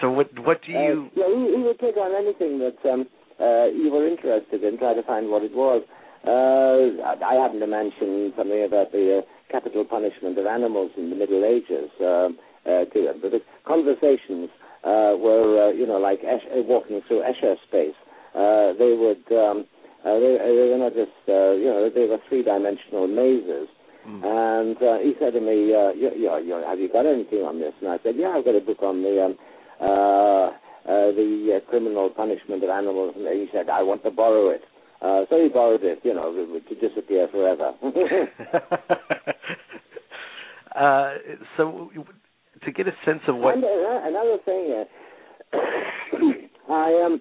so 0.00 0.10
what 0.10 0.28
what 0.40 0.62
do 0.66 0.72
you... 0.72 0.78
Uh, 0.78 1.10
yeah, 1.14 1.28
he, 1.28 1.56
he 1.56 1.62
would 1.62 1.78
take 1.78 1.96
on 1.96 2.14
anything 2.14 2.58
that 2.58 2.78
um, 2.88 3.06
uh, 3.40 3.66
you 3.66 3.90
were 3.92 4.06
interested 4.06 4.64
in, 4.64 4.78
try 4.78 4.94
to 4.94 5.02
find 5.02 5.28
what 5.28 5.42
it 5.42 5.54
was. 5.54 5.82
Uh, 6.26 7.02
I, 7.04 7.16
I 7.22 7.34
happened 7.34 7.60
to 7.60 7.66
mention 7.66 8.32
something 8.36 8.64
about 8.64 8.92
the 8.92 9.18
uh, 9.18 9.52
capital 9.52 9.84
punishment 9.84 10.38
of 10.38 10.46
animals 10.46 10.90
in 10.96 11.10
the 11.10 11.16
Middle 11.16 11.44
Ages 11.44 11.90
um, 12.00 12.38
uh. 12.66 12.84
But 13.20 13.30
the 13.30 13.40
conversations 13.66 14.48
uh, 14.84 15.16
were, 15.20 15.68
uh, 15.68 15.72
you 15.72 15.86
know, 15.86 15.98
like 15.98 16.20
Esh- 16.24 16.48
uh, 16.50 16.62
walking 16.62 17.02
through 17.06 17.22
Escher 17.22 17.56
space. 17.68 17.96
Uh, 18.34 18.72
they 18.78 18.96
would... 18.96 19.24
Um, 19.36 19.66
uh, 20.04 20.20
they, 20.20 20.36
uh, 20.36 20.44
they 20.44 20.68
were 20.68 20.78
not 20.78 20.92
just, 20.92 21.16
uh, 21.28 21.52
you 21.52 21.64
know, 21.64 21.88
they 21.88 22.04
were 22.04 22.18
three-dimensional 22.28 23.08
mazes. 23.08 23.68
Mm. 24.06 24.20
And 24.20 24.76
uh, 24.76 24.98
he 24.98 25.14
said 25.18 25.32
to 25.32 25.40
me, 25.40 25.72
uh, 25.72 25.92
you, 25.96 26.12
you, 26.14 26.28
you, 26.44 26.62
"Have 26.66 26.78
you 26.78 26.92
got 26.92 27.06
anything 27.06 27.40
on 27.40 27.58
this?" 27.58 27.72
And 27.80 27.88
I 27.88 27.98
said, 28.02 28.16
"Yeah, 28.18 28.36
I've 28.36 28.44
got 28.44 28.54
a 28.54 28.60
book 28.60 28.82
on 28.82 29.00
the 29.00 29.24
um, 29.24 29.38
uh, 29.80 30.52
uh, 30.84 31.08
the 31.16 31.56
uh, 31.56 31.70
criminal 31.70 32.10
punishment 32.10 32.62
of 32.62 32.68
animals." 32.68 33.14
And 33.16 33.26
he 33.28 33.48
said, 33.50 33.70
"I 33.70 33.82
want 33.82 34.04
to 34.04 34.10
borrow 34.10 34.50
it." 34.50 34.60
Uh, 35.04 35.26
so 35.28 35.42
he 35.42 35.48
borrowed 35.50 35.84
it, 35.84 36.00
you 36.02 36.14
know, 36.14 36.32
to 36.32 36.74
disappear 36.76 37.28
forever. 37.30 37.72
uh, 40.74 41.14
so, 41.58 41.90
to 42.64 42.72
get 42.72 42.88
a 42.88 42.92
sense 43.04 43.20
of 43.28 43.36
what. 43.36 43.54
And, 43.54 43.64
uh, 43.64 44.00
another 44.02 44.38
thing, 44.46 44.72
uh, 44.72 44.86
I 46.72 47.02
um, 47.04 47.20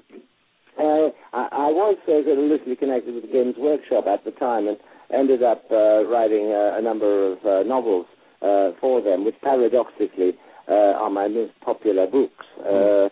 uh, 0.80 1.10
I, 1.34 1.50
I 1.52 1.68
was 1.76 1.98
uh, 2.04 2.24
sort 2.24 2.40
of 2.40 2.46
loosely 2.46 2.78
connected 2.78 3.16
with 3.16 3.26
the 3.26 3.32
Games 3.32 3.56
Workshop 3.58 4.08
at 4.08 4.24
the 4.24 4.32
time 4.32 4.70
and 4.70 4.78
ended 5.14 5.44
up 5.44 5.64
uh, 5.70 6.06
writing 6.06 6.54
uh, 6.56 6.78
a 6.80 6.82
number 6.82 7.34
of 7.34 7.40
uh, 7.46 7.64
novels 7.68 8.06
uh, 8.42 8.72
for 8.80 9.02
them, 9.02 9.26
which 9.26 9.36
paradoxically 9.44 10.38
uh, 10.70 11.04
are 11.04 11.10
my 11.10 11.28
most 11.28 11.52
popular 11.66 12.08
books. 12.08 12.46
Uh, 12.60 13.10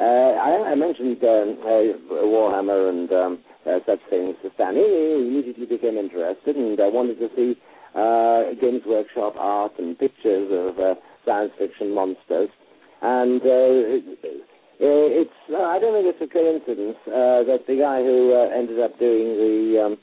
uh, 0.00 0.32
I, 0.40 0.72
I 0.72 0.74
mentioned 0.74 1.22
um, 1.22 1.58
uh, 1.60 2.24
Warhammer 2.24 2.88
and 2.88 3.12
um, 3.12 3.38
uh, 3.66 3.80
such 3.84 4.00
things 4.08 4.34
to 4.42 4.50
Stan. 4.54 4.74
He 4.74 4.80
immediately 4.80 5.66
became 5.66 5.98
interested 5.98 6.56
and 6.56 6.80
uh, 6.80 6.88
wanted 6.88 7.18
to 7.18 7.28
see 7.36 7.60
uh, 7.94 8.56
Games 8.60 8.82
Workshop 8.86 9.34
art 9.36 9.72
and 9.78 9.98
pictures 9.98 10.48
of 10.50 10.78
uh, 10.78 10.94
science 11.26 11.52
fiction 11.58 11.94
monsters. 11.94 12.48
And 13.02 13.42
uh, 13.42 14.16
it's 14.80 15.30
I 15.52 15.78
don't 15.78 15.92
think 15.92 16.08
it's 16.08 16.24
a 16.24 16.32
coincidence 16.32 16.96
that 17.04 17.64
the 17.68 17.76
guy 17.76 18.00
who 18.00 18.32
ended 18.32 18.80
up 18.80 18.98
doing 18.98 19.36
the 19.36 19.84
um, 19.84 19.98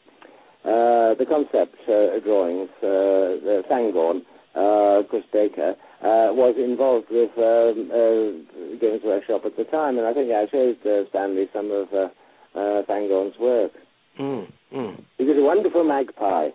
the 1.18 1.26
concept 1.26 1.76
drawings, 2.24 2.70
the 2.82 3.64
Fangorn, 3.70 4.22
uh, 4.58 5.04
Chris 5.10 5.24
Baker, 5.32 5.76
uh, 6.02 6.34
was 6.34 6.56
involved 6.58 7.08
with 7.12 7.32
um, 7.38 7.92
uh, 7.92 8.80
Games 8.80 9.02
Workshop 9.04 9.42
at 9.46 9.56
the 9.56 9.66
time, 9.66 9.98
and 9.98 10.08
I 10.08 10.14
think 10.14 10.32
I 10.32 10.48
showed 10.52 10.78
uh, 10.86 11.08
Stanley 11.10 11.48
some 11.54 11.72
of 11.72 11.88
uh, 11.94 12.10
uh, 12.58 12.82
work. 13.40 13.72
Mm, 14.20 14.52
mm. 14.74 15.04
He 15.18 15.24
was 15.24 15.38
a 15.38 15.44
wonderful 15.44 15.84
magpie. 15.84 16.50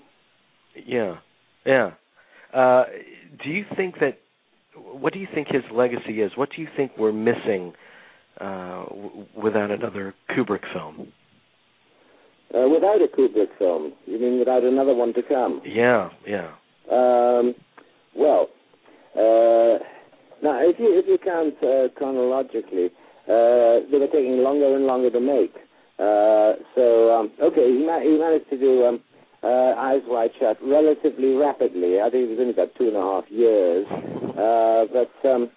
Yeah, 0.84 1.18
yeah. 1.64 1.92
Uh, 2.52 2.84
do 3.42 3.50
you 3.50 3.64
think 3.76 3.96
that? 4.00 4.18
What 4.74 5.12
do 5.12 5.18
you 5.18 5.28
think 5.32 5.48
his 5.48 5.62
legacy 5.72 6.22
is? 6.22 6.32
What 6.34 6.48
do 6.54 6.62
you 6.62 6.68
think 6.76 6.92
we're 6.98 7.12
missing? 7.12 7.74
uh, 8.40 8.84
w- 8.86 9.26
without 9.40 9.70
another 9.70 10.14
Kubrick 10.30 10.62
film. 10.72 11.12
Uh, 12.54 12.68
without 12.68 13.00
a 13.00 13.08
Kubrick 13.08 13.56
film, 13.58 13.92
you 14.06 14.18
mean 14.18 14.38
without 14.38 14.62
another 14.62 14.94
one 14.94 15.14
to 15.14 15.22
come? 15.22 15.62
Yeah, 15.64 16.10
yeah. 16.26 16.52
Um, 16.90 17.54
well, 18.16 18.48
uh, 19.14 19.78
now 20.42 20.60
if 20.62 20.78
you 20.78 20.98
if 20.98 21.06
you 21.06 21.18
count 21.22 21.54
uh, 21.62 21.88
chronologically, 21.96 22.86
uh, 23.28 23.86
they 23.90 23.98
were 23.98 24.10
taking 24.12 24.38
longer 24.38 24.74
and 24.74 24.86
longer 24.86 25.10
to 25.10 25.20
make. 25.20 25.54
Uh, 25.98 26.54
so 26.74 27.12
um, 27.12 27.32
okay, 27.42 27.66
he, 27.70 27.84
ma- 27.86 28.00
he 28.00 28.18
managed 28.18 28.48
to 28.50 28.58
do 28.58 28.86
um, 28.86 29.00
uh, 29.42 29.74
Eyes 29.78 30.02
Wide 30.06 30.30
Shut 30.40 30.56
relatively 30.62 31.34
rapidly. 31.34 32.00
I 32.00 32.10
think 32.10 32.24
it 32.26 32.30
was 32.30 32.38
only 32.40 32.52
about 32.52 32.74
two 32.76 32.88
and 32.88 32.96
a 32.96 33.00
half 33.00 33.24
years, 33.30 33.86
uh, 34.38 34.84
but 34.92 35.28
um, 35.28 35.50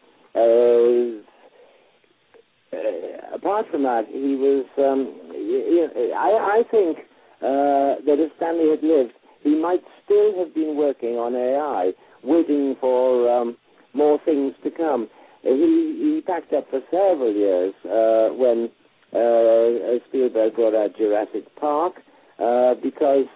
apart 3.33 3.65
from 3.71 3.83
that, 3.83 4.05
he 4.07 4.35
was. 4.35 4.65
Um, 4.77 5.13
you 5.33 5.87
know, 5.87 6.11
I, 6.17 6.59
I 6.59 6.63
think 6.69 6.97
uh, 7.41 8.01
that 8.05 8.17
if 8.19 8.31
Stanley 8.37 8.69
had 8.69 8.83
lived, 8.83 9.13
he 9.45 9.55
might 9.55 9.83
still 10.03 10.37
have 10.39 10.53
been 10.53 10.75
working 10.75 11.15
on 11.15 11.35
AI, 11.35 11.91
waiting 12.23 12.75
for 12.81 13.29
um, 13.29 13.55
more 13.93 14.19
things 14.25 14.53
to 14.63 14.71
come. 14.71 15.07
He, 15.43 15.51
he 15.51 16.21
packed 16.25 16.51
up 16.51 16.67
for 16.71 16.81
several 16.89 17.31
years 17.31 17.73
uh, 17.85 18.33
when 18.33 18.69
uh, 19.13 20.01
Spielberg 20.09 20.55
brought 20.55 20.73
out 20.73 20.97
Jurassic 20.97 21.45
Park 21.55 21.93
uh, 22.39 22.73
because 22.81 23.29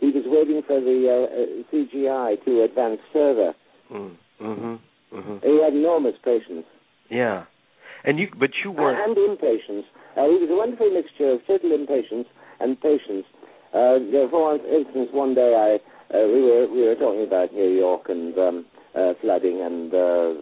he 0.00 0.06
was 0.06 0.24
waiting 0.26 0.62
for 0.66 0.80
the 0.80 1.28
uh, 1.28 1.68
CGI 1.70 2.42
to 2.46 2.62
advance 2.62 3.00
further. 3.12 3.52
Mm. 3.92 4.16
Mm-hmm. 4.40 5.16
Mm-hmm. 5.16 5.36
He 5.46 5.62
had 5.62 5.74
enormous 5.74 6.14
patience. 6.24 6.64
Yeah. 7.10 7.44
And 8.04 8.18
you, 8.18 8.28
but 8.38 8.50
you 8.64 8.70
were 8.70 8.96
and 8.96 9.16
impatience. 9.18 9.84
Uh, 10.16 10.24
he 10.24 10.40
was 10.40 10.48
a 10.50 10.56
wonderful 10.56 10.90
mixture 10.90 11.32
of 11.32 11.40
total 11.46 11.74
impatience 11.74 12.26
and 12.58 12.80
patience. 12.80 13.26
Uh, 13.72 13.98
for 14.30 14.56
instance, 14.56 15.08
one 15.12 15.34
day 15.34 15.54
I 15.54 15.78
uh, 16.14 16.26
we 16.26 16.42
were 16.42 16.66
we 16.66 16.82
were 16.82 16.96
talking 16.96 17.22
about 17.22 17.54
New 17.54 17.70
York 17.70 18.08
and 18.08 18.36
um, 18.38 18.66
uh, 18.94 19.14
flooding 19.20 19.62
and 19.62 19.94
uh, 19.94 20.32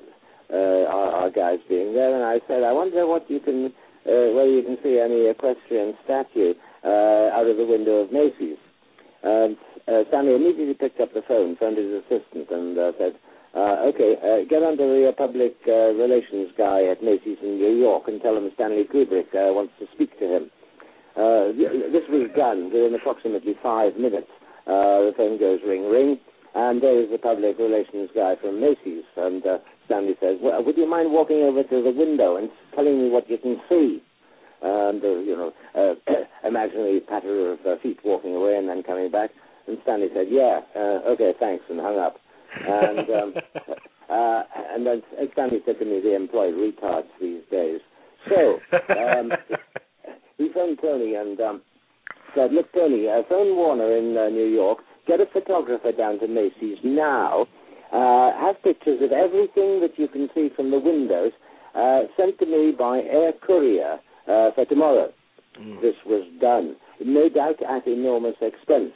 uh, 0.50 0.88
our, 0.88 1.08
our, 1.12 1.30
guys 1.30 1.58
being 1.68 1.92
there, 1.92 2.14
and 2.14 2.24
I 2.24 2.40
said, 2.48 2.62
I 2.64 2.72
wonder 2.72 3.06
what 3.06 3.28
you 3.28 3.38
can 3.40 3.66
uh, 4.08 4.32
whether 4.32 4.48
you 4.48 4.62
can 4.62 4.78
see 4.82 4.98
any 4.98 5.28
equestrian 5.28 5.92
statue 6.04 6.54
uh, 6.84 7.36
out 7.36 7.46
of 7.46 7.56
the 7.56 7.66
window 7.66 8.00
of 8.00 8.12
Macy's. 8.12 8.56
And 9.22 9.56
uh, 9.86 10.08
Stanley 10.08 10.36
immediately 10.36 10.74
picked 10.74 11.00
up 11.00 11.12
the 11.12 11.22
phone, 11.26 11.56
phoned 11.56 11.76
his 11.76 12.00
assistant, 12.00 12.48
and 12.50 12.78
uh, 12.78 12.92
said, 12.96 13.12
uh, 13.54 13.88
okay, 13.92 14.16
uh, 14.20 14.48
get 14.48 14.62
under 14.62 14.86
the 14.86 15.08
uh, 15.08 15.12
public 15.12 15.56
uh, 15.66 15.92
relations 15.96 16.52
guy 16.56 16.84
at 16.84 17.02
Macy's 17.02 17.38
in 17.42 17.56
New 17.56 17.76
York 17.76 18.04
and 18.06 18.20
tell 18.20 18.36
him 18.36 18.50
Stanley 18.54 18.84
Kubrick 18.84 19.32
uh, 19.32 19.52
wants 19.52 19.72
to 19.80 19.86
speak 19.94 20.16
to 20.18 20.26
him. 20.26 20.50
Uh, 21.18 21.50
this 21.50 22.06
was 22.06 22.30
done 22.36 22.70
within 22.70 22.94
approximately 22.94 23.58
five 23.60 23.96
minutes. 23.96 24.30
Uh, 24.70 25.10
the 25.10 25.12
phone 25.16 25.38
goes 25.38 25.58
ring, 25.66 25.90
ring, 25.90 26.16
and 26.54 26.80
there 26.80 27.02
is 27.02 27.10
the 27.10 27.18
public 27.18 27.58
relations 27.58 28.08
guy 28.14 28.36
from 28.40 28.60
Macy's. 28.60 29.02
And 29.16 29.44
uh, 29.44 29.58
Stanley 29.86 30.14
says, 30.20 30.38
well, 30.40 30.62
would 30.62 30.76
you 30.76 30.86
mind 30.88 31.10
walking 31.10 31.42
over 31.42 31.64
to 31.64 31.82
the 31.82 31.90
window 31.90 32.36
and 32.36 32.48
telling 32.74 33.02
me 33.02 33.10
what 33.10 33.28
you 33.28 33.36
can 33.38 33.58
see? 33.68 33.98
And, 34.62 35.02
uh, 35.02 35.18
you 35.18 35.34
know, 35.34 35.52
uh, 35.74 35.94
imaginary 36.46 37.00
patter 37.00 37.52
of 37.52 37.58
uh, 37.66 37.82
feet 37.82 37.98
walking 38.04 38.36
away 38.36 38.56
and 38.56 38.68
then 38.68 38.84
coming 38.84 39.10
back. 39.10 39.30
And 39.66 39.78
Stanley 39.82 40.08
said, 40.14 40.26
yeah, 40.30 40.60
uh, 40.76 41.02
okay, 41.18 41.32
thanks, 41.40 41.64
and 41.68 41.80
hung 41.80 41.98
up. 41.98 42.16
And, 42.62 43.10
um, 43.10 43.34
uh, 44.10 44.42
and 44.70 44.86
then 44.86 45.02
Stanley 45.32 45.58
said 45.66 45.80
to 45.80 45.84
me, 45.84 46.00
they 46.02 46.14
employ 46.14 46.52
retards 46.52 47.10
these 47.20 47.42
days. 47.50 47.80
So, 48.28 48.58
um, 48.94 49.32
he 50.38 50.48
phoned 50.54 50.78
Tony 50.80 51.14
and 51.14 51.40
um, 51.40 51.62
said, 52.34 52.52
look, 52.52 52.72
Tony, 52.72 53.08
uh, 53.08 53.22
phone 53.28 53.56
Warner 53.56 53.96
in 53.96 54.16
uh, 54.16 54.28
New 54.28 54.46
York, 54.46 54.78
get 55.06 55.20
a 55.20 55.26
photographer 55.26 55.92
down 55.92 56.18
to 56.20 56.28
Macy's 56.28 56.78
now, 56.82 57.46
uh, 57.92 58.32
have 58.38 58.62
pictures 58.62 59.00
of 59.02 59.12
everything 59.12 59.80
that 59.80 59.92
you 59.96 60.08
can 60.08 60.28
see 60.34 60.48
from 60.54 60.70
the 60.70 60.78
windows 60.78 61.32
uh, 61.74 62.00
sent 62.16 62.38
to 62.38 62.46
me 62.46 62.72
by 62.78 62.98
air 63.00 63.32
courier 63.44 63.98
uh, 64.28 64.50
for 64.54 64.64
tomorrow. 64.68 65.12
Mm. 65.58 65.80
This 65.80 65.94
was 66.06 66.26
done, 66.40 66.76
no 67.04 67.28
doubt 67.28 67.56
at 67.62 67.86
enormous 67.86 68.36
expense. 68.40 68.92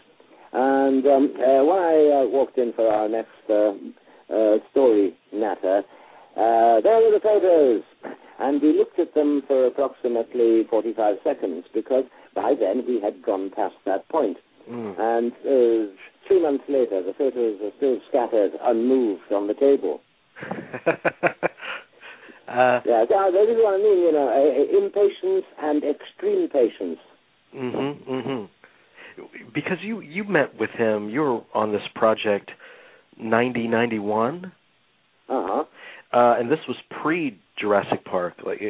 And 0.52 1.06
um, 1.06 1.32
uh, 1.36 1.64
when 1.64 1.78
I 1.78 2.22
uh, 2.22 2.28
walked 2.28 2.58
in 2.58 2.72
for 2.74 2.86
our 2.88 3.08
next 3.08 3.30
uh, 3.48 3.72
uh 4.32 4.58
story 4.70 5.14
natter, 5.32 5.82
uh, 6.36 6.80
there 6.80 7.00
were 7.00 7.12
the 7.12 7.20
photos. 7.22 7.82
And 8.42 8.60
we 8.60 8.76
looked 8.76 8.98
at 8.98 9.14
them 9.14 9.42
for 9.46 9.66
approximately 9.66 10.64
45 10.68 11.16
seconds 11.22 11.64
because 11.72 12.04
by 12.34 12.54
then 12.58 12.82
we 12.86 13.00
had 13.00 13.22
gone 13.22 13.50
past 13.54 13.76
that 13.86 14.08
point. 14.08 14.36
Mm. 14.68 14.98
And 14.98 15.32
uh, 15.32 15.92
three 16.26 16.42
months 16.42 16.64
later, 16.68 17.02
the 17.02 17.14
photos 17.16 17.60
are 17.62 17.70
still 17.76 17.98
scattered, 18.08 18.50
unmoved 18.60 19.32
on 19.32 19.46
the 19.46 19.54
table. 19.54 20.00
Uh, 22.48 22.82
yeah, 22.84 23.04
that 23.08 23.46
is 23.48 23.56
what 23.62 23.74
I 23.74 23.78
mean. 23.78 23.98
You 24.00 24.12
know, 24.12 24.28
uh, 24.28 24.76
impatience 24.84 25.46
and 25.58 25.82
extreme 25.84 26.48
patience. 26.50 26.98
Mm-hmm, 27.56 28.12
mm-hmm. 28.12 29.52
Because 29.54 29.78
you 29.80 30.00
you 30.00 30.24
met 30.24 30.58
with 30.58 30.68
him. 30.70 31.08
You 31.08 31.20
were 31.20 31.40
on 31.54 31.72
this 31.72 31.82
project, 31.94 32.50
ninety 33.18 33.68
ninety 33.68 33.98
one. 33.98 34.52
Uh-huh. 35.30 35.64
Uh 36.12 36.34
And 36.38 36.50
this 36.50 36.58
was 36.68 36.76
pre 37.02 37.38
Jurassic 37.58 38.04
Park, 38.04 38.34
like 38.44 38.60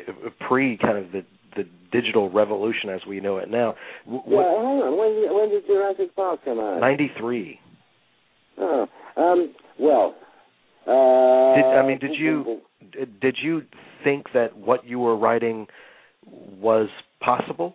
pre 0.49 0.79
kind 0.79 0.99
of 0.99 1.12
the 1.12 1.25
the 1.57 1.64
digital 1.92 2.31
revolution 2.31 2.90
as 2.90 3.01
we 3.07 3.21
know 3.21 3.37
it 3.38 3.51
now. 3.51 3.75
What, 4.07 4.25
yeah, 4.29 4.62
hang 4.62 4.79
on. 4.81 4.99
When 4.99 5.21
did, 5.21 5.33
when 5.33 5.49
did 5.51 5.66
Jurassic 5.66 6.16
Park 6.16 6.40
come 6.45 6.59
out? 6.59 6.81
Ninety 6.81 7.11
three. 7.18 7.59
Oh, 8.59 8.87
um, 9.16 9.55
well. 9.79 10.14
Uh, 10.87 11.55
did, 11.55 11.64
I 11.64 11.87
mean, 11.87 11.99
did 11.99 12.12
you 12.18 12.61
did 13.21 13.37
you 13.42 13.62
think 14.05 14.27
that 14.35 14.57
what 14.57 14.87
you 14.87 14.99
were 14.99 15.16
writing 15.16 15.66
was 16.27 16.88
possible 17.21 17.75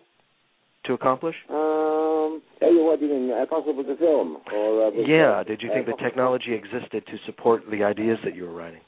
to 0.84 0.94
accomplish? 0.94 1.36
Um, 1.50 2.42
what 2.60 3.00
do 3.00 3.06
you 3.06 3.12
mean? 3.12 3.30
Uh, 3.30 3.46
possible 3.46 3.84
to 3.84 3.96
film? 3.96 4.38
Or 4.52 4.88
uh, 4.88 4.90
yeah, 5.06 5.42
did 5.44 5.62
you 5.62 5.70
think 5.72 5.86
the 5.86 5.96
technology 6.02 6.54
existed 6.54 7.06
to 7.06 7.12
support 7.26 7.62
the 7.70 7.84
ideas 7.84 8.18
that 8.24 8.34
you 8.34 8.44
were 8.44 8.54
writing? 8.54 8.80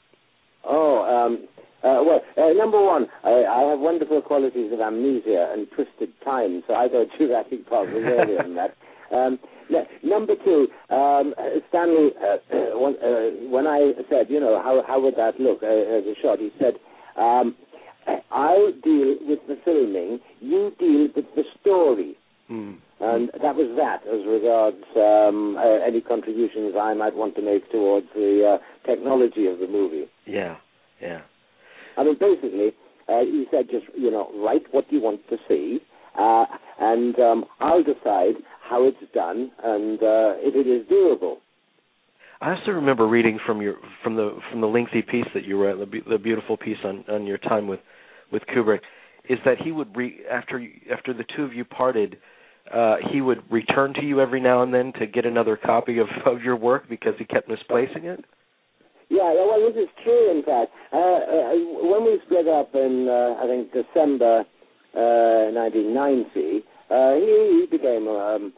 Oh, 0.65 1.03
um, 1.03 1.47
uh, 1.83 2.03
well, 2.05 2.21
uh, 2.37 2.53
number 2.53 2.81
one, 2.81 3.07
I, 3.23 3.43
I, 3.43 3.69
have 3.71 3.79
wonderful 3.79 4.21
qualities 4.21 4.71
of 4.71 4.79
amnesia 4.79 5.51
and 5.51 5.67
twisted 5.71 6.09
time, 6.23 6.63
so 6.67 6.75
I 6.75 6.87
thought 6.87 7.07
Jurassic 7.17 7.67
Park 7.67 7.89
was 7.89 8.03
earlier 8.05 8.43
than 8.43 8.55
that. 8.55 8.75
Um, 9.11 9.39
number 10.03 10.35
two, 10.41 10.67
um, 10.89 11.35
Stanley, 11.67 12.11
uh, 12.15 12.37
when, 12.79 12.95
uh, 13.03 13.51
when, 13.51 13.67
I 13.67 13.91
said, 14.09 14.27
you 14.29 14.39
know, 14.39 14.61
how, 14.63 14.81
how 14.87 15.01
would 15.01 15.17
that 15.17 15.37
look 15.37 15.61
uh, 15.63 15.65
as 15.67 16.05
a 16.05 16.15
shot, 16.21 16.39
he 16.39 16.49
said, 16.57 16.75
um, 17.21 17.53
I'll 18.31 18.71
deal 18.71 19.17
with 19.27 19.39
the 19.49 19.57
filming, 19.65 20.21
you 20.39 20.71
deal 20.79 21.09
with 21.13 21.25
the 21.35 21.43
story. 21.59 22.15
Mm. 22.49 22.77
And 23.01 23.31
that 23.41 23.55
was 23.55 23.67
that 23.77 24.07
as 24.07 24.25
regards 24.27 24.83
um, 24.95 25.57
uh, 25.57 25.85
any 25.85 26.01
contributions 26.01 26.75
I 26.79 26.93
might 26.93 27.15
want 27.15 27.35
to 27.35 27.41
make 27.41 27.69
towards 27.71 28.07
the 28.13 28.59
uh, 28.59 28.87
technology 28.87 29.47
of 29.47 29.59
the 29.59 29.67
movie. 29.67 30.05
Yeah, 30.25 30.57
yeah. 31.01 31.21
I 32.01 32.03
mean, 32.03 32.17
basically, 32.19 32.71
uh, 33.07 33.19
he 33.21 33.45
said 33.51 33.65
just, 33.69 33.85
you 33.95 34.09
know, 34.09 34.31
write 34.43 34.63
what 34.71 34.85
you 34.89 34.99
want 35.01 35.21
to 35.29 35.37
see, 35.47 35.79
uh, 36.17 36.45
and 36.79 37.17
um, 37.19 37.45
I'll 37.59 37.83
decide 37.83 38.35
how 38.67 38.87
it's 38.87 39.13
done 39.13 39.51
and 39.63 39.99
uh, 40.01 40.33
if 40.39 40.55
it 40.55 40.67
is 40.67 40.87
doable. 40.89 41.35
I 42.41 42.55
also 42.55 42.71
remember 42.71 43.07
reading 43.07 43.37
from 43.45 43.61
your 43.61 43.75
from 44.03 44.15
the 44.15 44.39
from 44.49 44.61
the 44.61 44.67
lengthy 44.67 45.03
piece 45.03 45.27
that 45.35 45.45
you 45.45 45.61
wrote, 45.61 45.77
the, 45.77 45.99
the 46.09 46.17
beautiful 46.17 46.57
piece 46.57 46.79
on 46.83 47.05
on 47.07 47.27
your 47.27 47.37
time 47.37 47.67
with 47.67 47.81
with 48.31 48.41
Kubrick, 48.47 48.79
is 49.29 49.37
that 49.45 49.59
he 49.63 49.71
would 49.71 49.95
re 49.95 50.21
after 50.29 50.65
after 50.91 51.13
the 51.13 51.23
two 51.35 51.43
of 51.43 51.53
you 51.53 51.63
parted, 51.63 52.17
uh, 52.73 52.95
he 53.11 53.21
would 53.21 53.43
return 53.51 53.93
to 53.93 54.01
you 54.01 54.21
every 54.21 54.41
now 54.41 54.63
and 54.63 54.73
then 54.73 54.91
to 54.93 55.05
get 55.05 55.27
another 55.27 55.55
copy 55.55 55.99
of 55.99 56.07
of 56.25 56.41
your 56.41 56.55
work 56.55 56.89
because 56.89 57.13
he 57.19 57.25
kept 57.25 57.47
misplacing 57.47 58.05
it. 58.05 58.25
Yeah, 59.11 59.35
well, 59.35 59.59
this 59.59 59.75
is 59.83 59.89
true. 60.05 60.31
In 60.31 60.41
fact, 60.41 60.71
uh, 60.93 60.95
uh, 60.95 61.51
when 61.83 62.05
we 62.07 62.15
split 62.25 62.47
up 62.47 62.71
in 62.73 63.11
uh, 63.11 63.43
I 63.43 63.45
think 63.45 63.75
December 63.75 64.47
uh, 64.95 65.51
1990, 65.51 66.63
uh, 66.87 67.19
he, 67.19 67.59
he 67.59 67.67
became 67.69 68.07
um, 68.07 68.53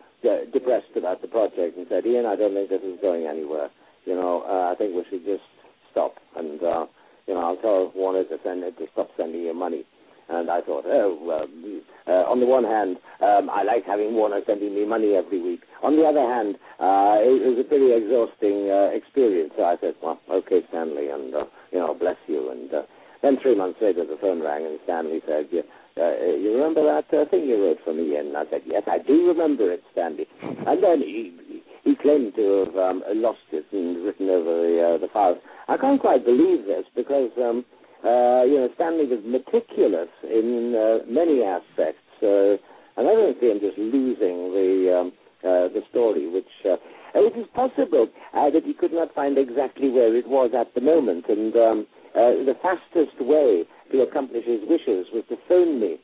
depressed 0.53 0.93
about 0.95 1.23
the 1.23 1.27
project 1.27 1.73
and 1.77 1.87
said, 1.89 2.05
Ian, 2.05 2.27
I 2.27 2.35
don't 2.35 2.53
think 2.53 2.69
this 2.69 2.85
is 2.85 3.01
going 3.01 3.25
anywhere. 3.25 3.69
You 4.05 4.13
know, 4.13 4.45
uh, 4.45 4.71
I 4.71 4.75
think 4.77 4.93
we 4.93 5.01
should 5.09 5.25
just 5.25 5.41
stop. 5.89 6.13
And, 6.37 6.61
uh, 6.61 6.85
you 7.25 7.33
know, 7.33 7.41
I'll 7.41 7.57
tell 7.57 7.91
Warner 7.95 8.23
to 8.25 8.37
send 8.43 8.61
to 8.61 8.85
stop 8.93 9.09
sending 9.17 9.41
you 9.41 9.55
money. 9.55 9.85
And 10.29 10.49
I 10.49 10.61
thought, 10.61 10.85
oh, 10.87 11.43
um, 11.43 11.81
uh, 12.07 12.27
on 12.31 12.39
the 12.39 12.45
one 12.45 12.63
hand, 12.63 12.97
um, 13.21 13.49
I 13.49 13.63
like 13.63 13.85
having 13.85 14.13
Warner 14.13 14.41
sending 14.45 14.73
me 14.73 14.85
money 14.85 15.15
every 15.15 15.41
week. 15.41 15.61
On 15.83 15.95
the 15.95 16.03
other 16.03 16.23
hand, 16.23 16.55
uh, 16.79 17.19
it, 17.19 17.43
it 17.43 17.49
was 17.55 17.59
a 17.63 17.67
pretty 17.67 17.91
exhausting 17.91 18.71
uh, 18.71 18.91
experience. 18.95 19.53
So 19.57 19.63
I 19.63 19.75
said, 19.79 19.95
well, 20.01 20.19
okay, 20.31 20.61
Stanley, 20.69 21.09
and, 21.09 21.35
uh, 21.35 21.45
you 21.71 21.79
know, 21.79 21.93
bless 21.93 22.17
you. 22.27 22.51
And 22.51 22.73
uh, 22.73 22.83
then 23.21 23.37
three 23.41 23.55
months 23.55 23.79
later, 23.81 24.05
the 24.05 24.17
phone 24.19 24.41
rang, 24.41 24.65
and 24.65 24.79
Stanley 24.83 25.21
said, 25.27 25.47
yeah, 25.51 25.67
uh, 25.95 26.35
you 26.35 26.53
remember 26.55 26.83
that 26.83 27.07
uh, 27.13 27.29
thing 27.29 27.45
you 27.45 27.61
wrote 27.61 27.77
for 27.83 27.93
me? 27.93 28.15
And 28.15 28.35
I 28.35 28.43
said, 28.49 28.61
yes, 28.65 28.83
I 28.87 28.97
do 28.97 29.27
remember 29.27 29.71
it, 29.71 29.83
Stanley. 29.91 30.27
And 30.65 30.81
then 30.81 30.99
he 30.99 31.61
he 31.83 31.95
claimed 31.95 32.33
to 32.35 32.65
have 32.65 32.75
um, 32.77 33.03
lost 33.15 33.43
it 33.51 33.65
and 33.71 34.03
written 34.05 34.29
over 34.29 34.63
the 34.63 34.95
uh, 34.95 34.97
the 34.97 35.11
files. 35.11 35.37
I 35.67 35.77
can't 35.77 35.99
quite 35.99 36.25
believe 36.25 36.65
this 36.65 36.85
because 36.95 37.31
um, 37.37 37.65
uh, 38.03 38.43
you 38.43 38.59
know 38.59 38.69
Stanley 38.75 39.05
was 39.05 39.23
meticulous 39.25 40.09
in 40.23 40.75
uh, 40.75 41.05
many 41.09 41.43
aspects, 41.43 42.03
uh, 42.21 42.59
and 42.97 43.07
I 43.07 43.13
don't 43.13 43.39
see 43.39 43.49
him 43.49 43.59
just 43.59 43.77
losing 43.77 44.51
the 44.51 44.99
um, 44.99 45.07
uh, 45.43 45.67
the 45.73 45.81
story, 45.89 46.29
which. 46.29 46.51
Uh, 46.65 46.77
it 47.15 47.37
is 47.37 47.45
possible 47.53 48.07
uh, 48.33 48.49
that 48.49 48.63
he 48.65 48.73
could 48.73 48.91
not 48.91 49.13
find 49.13 49.37
exactly 49.37 49.89
where 49.89 50.15
it 50.15 50.27
was 50.27 50.51
at 50.57 50.73
the 50.73 50.81
moment, 50.81 51.25
and 51.29 51.55
um, 51.55 51.87
uh, 52.15 52.41
the 52.45 52.55
fastest 52.61 53.21
way 53.21 53.65
to 53.91 54.01
accomplish 54.01 54.45
his 54.45 54.61
wishes 54.67 55.07
was 55.13 55.23
to 55.29 55.35
phone 55.47 55.79
me. 55.79 55.97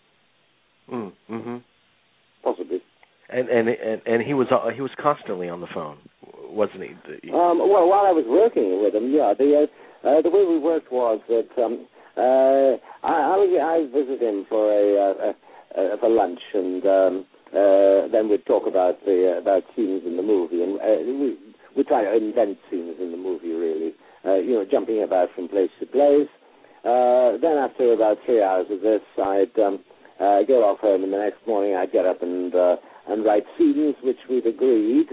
Mm, 0.92 1.12
hmm 1.28 1.58
Possibly. 2.44 2.82
And 3.30 3.48
and 3.50 3.70
and 3.70 4.02
and 4.08 4.24
he 4.24 4.34
was 4.34 4.48
uh, 4.50 4.70
he 4.74 4.82
was 4.82 4.90
constantly 4.98 5.50
on 5.50 5.62
the 5.62 5.68
phone, 5.72 5.98
wasn't 6.50 6.82
he? 6.82 7.30
Um, 7.30 7.60
well, 7.60 7.86
while 7.86 8.08
I 8.08 8.14
was 8.16 8.26
working 8.26 8.82
with 8.82 8.96
him, 8.96 9.12
yeah. 9.14 9.34
The 9.38 9.68
uh, 10.04 10.08
uh, 10.08 10.22
the 10.22 10.30
way 10.30 10.46
we 10.46 10.60
worked 10.60 10.92
was 10.92 11.22
that 11.28 11.50
um, 11.62 11.88
uh, 12.18 12.78
I 13.06 13.36
I, 13.36 13.76
I 13.76 13.86
visited 13.92 14.22
him 14.22 14.46
for 14.50 14.72
a, 14.72 14.98
uh, 14.98 15.34
a, 15.78 15.94
a 15.94 15.98
for 15.98 16.10
lunch, 16.10 16.40
and 16.54 16.86
um, 16.86 17.26
uh, 17.50 18.08
then 18.12 18.30
we'd 18.30 18.46
talk 18.46 18.68
about 18.68 19.04
the 19.06 19.36
uh, 19.36 19.42
about 19.42 19.64
scenes 19.76 20.04
in 20.06 20.18
the 20.18 20.24
movie, 20.24 20.64
and 20.64 20.80
uh, 20.80 21.04
we 21.06 21.38
we 21.76 21.84
try 21.84 22.04
to 22.04 22.16
invent 22.16 22.58
scenes 22.70 22.96
in 23.00 23.12
the 23.12 23.18
movie, 23.18 23.52
really. 23.52 23.94
Uh, 24.26 24.36
you 24.36 24.52
know, 24.52 24.66
jumping 24.70 25.02
about 25.02 25.30
from 25.34 25.48
place 25.48 25.70
to 25.80 25.86
place. 25.86 26.28
Uh, 26.84 27.38
then 27.42 27.58
after 27.58 27.94
about 27.94 28.18
three 28.26 28.44
hours 28.44 28.68
of 28.70 28.82
this, 28.82 29.02
I'd 29.18 29.58
um, 29.60 29.80
uh, 30.20 30.44
go 30.44 30.64
off 30.68 30.80
home, 30.80 31.04
and 31.04 31.14
the 31.14 31.18
next 31.18 31.46
morning 31.48 31.76
I'd 31.76 31.92
get 31.92 32.06
up 32.06 32.22
and 32.22 32.54
uh, 32.54 32.76
and 33.08 33.24
write 33.24 33.44
scenes 33.58 33.96
which 34.04 34.20
we'd 34.30 34.46
agreed, 34.46 35.08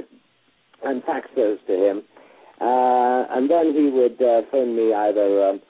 and 0.85 1.03
fax 1.05 1.29
those 1.37 1.59
to 1.67 1.73
him. 1.73 2.03
Uh, 2.61 3.27
and 3.37 3.51
then 3.51 3.75
he 3.75 3.91
would 3.91 4.21
uh, 4.23 4.43
phone 4.51 4.75
me 4.75 4.93
either, 4.95 5.51
um, 5.51 5.61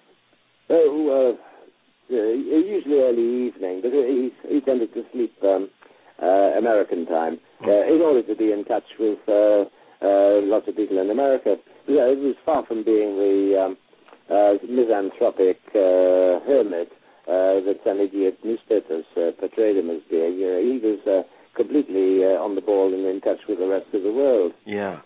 oh, 0.70 1.37
uh, 1.37 2.14
uh, 2.14 2.14
usually 2.14 3.01
early 3.01 3.49
evening, 3.49 3.81
but 3.83 3.90
he, 3.90 4.31
he 4.49 4.61
tended 4.61 4.94
to 4.94 5.03
sleep 5.12 5.35
um, 5.42 5.68
uh, 6.22 6.57
American 6.59 7.07
time 7.07 7.38
uh, 7.66 7.87
in 7.92 8.01
order 8.01 8.22
to 8.22 8.37
be 8.37 8.53
in 8.53 8.64
touch 8.64 8.87
with 8.99 9.18
uh, 9.29 9.64
uh, 10.03 10.40
lots 10.42 10.68
of 10.68 10.77
people 10.77 10.99
in 10.99 11.11
America. 11.11 11.57
Yeah, 11.88 12.07
it 12.07 12.18
was 12.18 12.37
far 12.44 12.64
from 12.66 12.85
being 12.85 13.16
the 13.16 13.64
um, 13.64 13.77
uh, 14.31 14.55
misanthropic 14.68 15.59
uh, 15.70 16.42
hermit 16.46 16.88
uh, 17.27 17.62
that 17.66 17.81
some 17.85 17.99
idiot 17.99 18.38
newspapers 18.44 19.05
uh, 19.16 19.33
portrayed 19.38 19.77
him 19.77 19.90
as 19.90 20.03
being. 20.11 20.38
You 20.38 20.46
know, 20.46 20.62
he 20.62 20.79
was 20.79 21.01
uh, 21.07 21.22
completely 21.57 22.25
uh, 22.25 22.38
on 22.38 22.55
the 22.55 22.61
ball 22.61 22.92
and 22.92 23.07
in 23.07 23.20
touch 23.20 23.40
with 23.49 23.59
the 23.59 23.66
rest 23.66 23.87
of 23.94 24.03
the 24.03 24.12
world. 24.12 24.53
Yeah. 24.64 25.01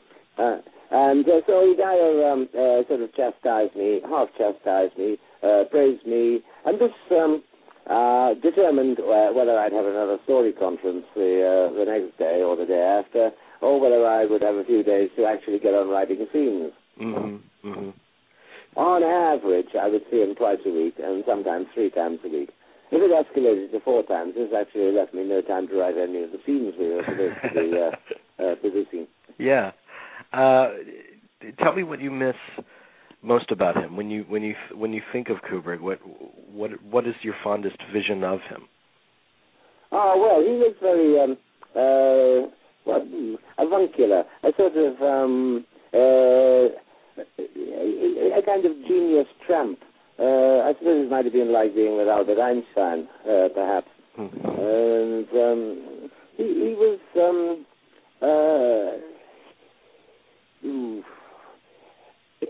And 0.90 1.24
uh, 1.29 1.40
so 1.46 1.64
he 1.64 1.81
either 1.81 2.26
um, 2.26 2.48
uh, 2.53 2.83
sort 2.88 3.00
of 3.00 3.14
chastised 3.14 3.76
me, 3.76 4.00
half 4.09 4.29
chastised 4.37 4.98
me, 4.98 5.18
uh, 5.42 5.64
praised 5.70 6.05
me, 6.05 6.40
and 6.66 6.81
this 6.81 6.90
um, 7.12 7.42
uh, 7.88 8.35
determined 8.42 8.98
uh, 8.98 9.31
whether 9.33 9.57
I'd 9.59 9.72
have 9.72 9.87
another 9.87 10.18
story 10.24 10.53
conference 10.53 11.05
the 11.14 11.70
uh, 11.70 11.79
the 11.79 11.85
next 11.87 12.18
day 12.18 12.42
or 12.42 12.57
the 12.57 12.66
day 12.66 12.83
after, 12.83 13.31
or 13.61 13.81
whether 13.81 14.07
I 14.07 14.26
would 14.26 14.42
have 14.42 14.57
a 14.57 14.64
few 14.64 14.83
days 14.83 15.11
to 15.16 15.26
actually 15.26 15.61
get 15.61 15.74
on 15.74 15.88
writing 15.88 16.26
scenes. 16.33 16.72
Mm-hmm. 17.00 17.68
Mm-hmm. 17.68 17.90
On 18.76 19.03
average, 19.03 19.74
I 19.81 19.88
would 19.88 20.03
see 20.11 20.22
him 20.22 20.35
twice 20.35 20.59
a 20.66 20.70
week, 20.70 20.94
and 21.03 21.24
sometimes 21.26 21.66
three 21.74 21.90
times 21.90 22.18
a 22.24 22.29
week. 22.29 22.50
If 22.92 23.00
it 23.03 23.11
escalated 23.11 23.70
to 23.70 23.81
four 23.81 24.03
times, 24.03 24.35
this 24.35 24.50
actually 24.57 24.90
left 24.90 25.14
me 25.14 25.24
no 25.24 25.40
time 25.42 25.68
to 25.68 25.74
write 25.79 25.96
any 25.96 26.22
of 26.22 26.33
the 26.33 26.38
scenes 26.44 26.74
we 26.79 26.88
were 26.90 27.03
supposed 27.07 27.38
to 27.42 27.61
be 27.61 27.79
uh, 27.79 28.42
uh, 28.44 28.55
producing. 28.57 29.07
Yeah. 29.38 29.70
Uh, 30.32 30.68
tell 31.62 31.74
me 31.74 31.82
what 31.82 32.00
you 32.00 32.10
miss 32.10 32.36
most 33.22 33.50
about 33.50 33.76
him 33.76 33.96
when 33.96 34.10
you 34.10 34.24
when 34.28 34.42
you 34.42 34.54
when 34.74 34.92
you 34.92 35.02
think 35.12 35.28
of 35.28 35.38
Kubrick. 35.38 35.80
What 35.80 35.98
what 36.52 36.70
what 36.82 37.06
is 37.06 37.14
your 37.22 37.34
fondest 37.42 37.76
vision 37.92 38.24
of 38.24 38.40
him? 38.48 38.62
Oh 39.92 40.14
well, 40.18 40.40
he 40.40 40.56
was 40.56 40.74
very 40.80 41.20
um, 41.20 41.36
uh, 41.74 42.48
well, 42.86 43.04
hmm, 43.04 43.34
avuncular, 43.58 44.24
a 44.42 44.52
sort 44.56 44.76
of 44.76 45.00
um, 45.02 45.66
uh, 45.92 46.68
a 48.38 48.42
kind 48.46 48.64
of 48.64 48.72
genius 48.86 49.26
tramp. 49.46 49.78
Uh, 50.18 50.68
I 50.68 50.74
suppose 50.78 51.06
it 51.06 51.10
might 51.10 51.24
have 51.24 51.32
been 51.32 51.52
like 51.52 51.74
being 51.74 51.96
with 51.96 52.08
Albert 52.08 52.40
Einstein, 52.40 53.08
uh, 53.24 53.48
perhaps. 53.54 53.88
Mm-hmm. 54.18 54.46
And 54.46 55.28
um, 55.32 56.10
he, 56.36 56.44
he 56.44 56.74
was 56.76 56.98
um, 57.16 57.66
uh, 58.20 59.00
ooh, 60.64 61.02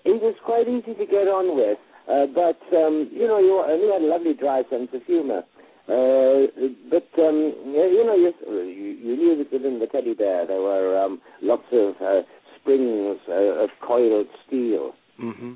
he 0.05 0.13
was 0.13 0.35
quite 0.45 0.69
easy 0.69 0.95
to 0.95 1.07
get 1.07 1.29
on 1.29 1.57
with. 1.57 1.79
Uh, 2.09 2.27
but 2.35 2.61
um, 2.77 3.09
you 3.13 3.27
know, 3.27 3.39
you, 3.39 3.63
he 3.79 3.93
had 3.93 4.03
a 4.03 4.07
lovely 4.07 4.35
dry 4.35 4.63
sense 4.71 4.89
of 4.93 5.03
humour. 5.05 5.43
Uh, 5.89 6.47
but 6.91 7.09
um, 7.19 7.55
you 7.67 8.05
know, 8.05 8.15
you, 8.15 8.33
you 8.47 9.17
knew 9.17 9.37
that 9.39 9.53
within 9.53 9.79
the 9.79 9.87
teddy 9.87 10.15
bear 10.15 10.47
there 10.47 10.61
were 10.61 11.03
um, 11.03 11.21
lots 11.43 11.65
of 11.73 11.95
uh, 12.01 12.23
springs 12.61 13.19
uh, 13.29 13.65
of 13.65 13.71
coiled 13.81 14.27
steel. 14.47 14.93
Mm-hmm. 15.21 15.53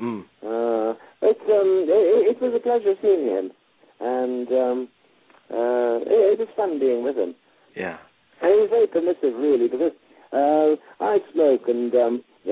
Mm. 0.00 0.22
Uh, 0.42 0.94
but 1.20 1.38
um, 1.46 1.86
it, 1.86 2.36
it 2.36 2.42
was 2.42 2.52
a 2.56 2.60
pleasure 2.60 2.94
seeing 3.00 3.26
him, 3.26 3.50
and 4.00 4.48
um, 4.48 4.88
uh, 5.50 6.02
it, 6.02 6.34
it 6.34 6.38
was 6.38 6.48
fun 6.56 6.80
being 6.80 7.04
with 7.04 7.16
him. 7.16 7.34
Yeah. 7.76 7.98
And 8.42 8.50
he 8.52 8.60
was 8.60 8.70
very 8.70 8.86
permissive, 8.88 9.38
really, 9.38 9.68
because 9.68 9.92
uh, 10.32 10.76
I 11.00 11.18
smoke, 11.32 11.68
and 11.68 11.94
um, 11.94 12.24
uh, 12.46 12.50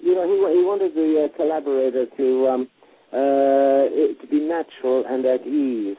you 0.00 0.14
know, 0.14 0.24
he 0.24 0.36
he 0.58 0.62
wanted 0.64 0.94
the 0.94 1.28
uh, 1.28 1.36
collaborator 1.36 2.06
to 2.16 2.48
um, 2.48 2.68
uh, 3.12 3.90
to 4.20 4.26
be 4.30 4.40
natural 4.40 5.04
and 5.08 5.24
at 5.26 5.46
ease. 5.46 5.96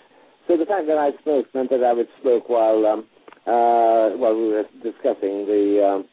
So 0.47 0.57
the 0.57 0.65
fact 0.65 0.87
that 0.87 0.97
I 0.97 1.11
smoked 1.23 1.53
meant 1.55 1.69
that 1.71 1.83
I 1.83 1.93
would 1.93 2.07
smoke 2.21 2.49
while 2.49 2.85
um, 2.85 3.05
uh, 3.45 4.15
while 4.17 4.35
we 4.35 4.49
were 4.49 4.63
discussing 4.83 5.45
the 5.45 5.81
um, 5.83 6.05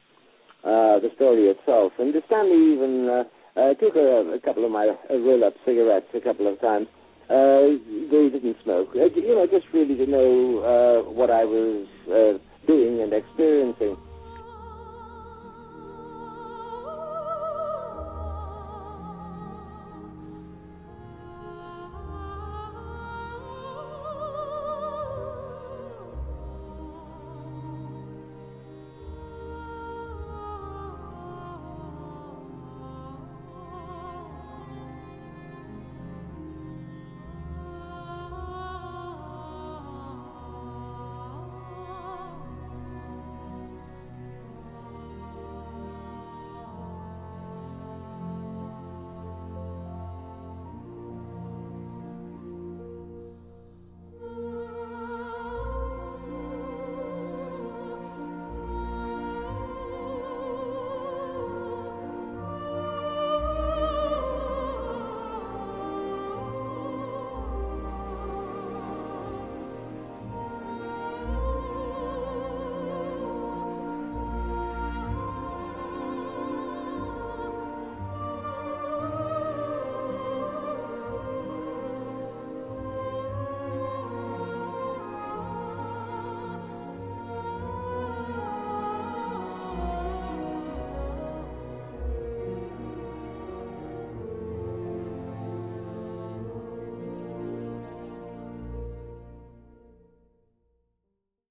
uh, 0.64 0.98
the 1.00 1.11
story 1.16 1.48
itself. 1.48 1.92
And 1.98 2.14
Stanley 2.26 2.74
even 2.74 3.09
uh, 3.09 3.24
uh, 3.61 3.74
took 3.74 3.96
a, 3.96 4.35
a 4.35 4.40
couple 4.40 4.64
of 4.64 4.70
my 4.70 4.88
uh, 4.88 5.16
roll-up 5.18 5.55
cigarettes 5.64 6.07
a 6.14 6.20
couple 6.20 6.46
of 6.46 6.61
times. 6.61 6.87
Uh, 7.28 7.78
they 8.11 8.28
didn't 8.28 8.57
smoke. 8.64 8.90
Uh, 8.94 9.07
you 9.14 9.35
know, 9.35 9.46
just 9.46 9.66
really 9.72 9.96
to 9.96 10.07
know 10.07 10.59
uh, 10.61 11.11
what 11.11 11.31
I 11.31 11.44
was 11.44 11.87
uh, 12.09 12.38
doing 12.66 13.00
and 13.02 13.12
experiencing. 13.12 13.96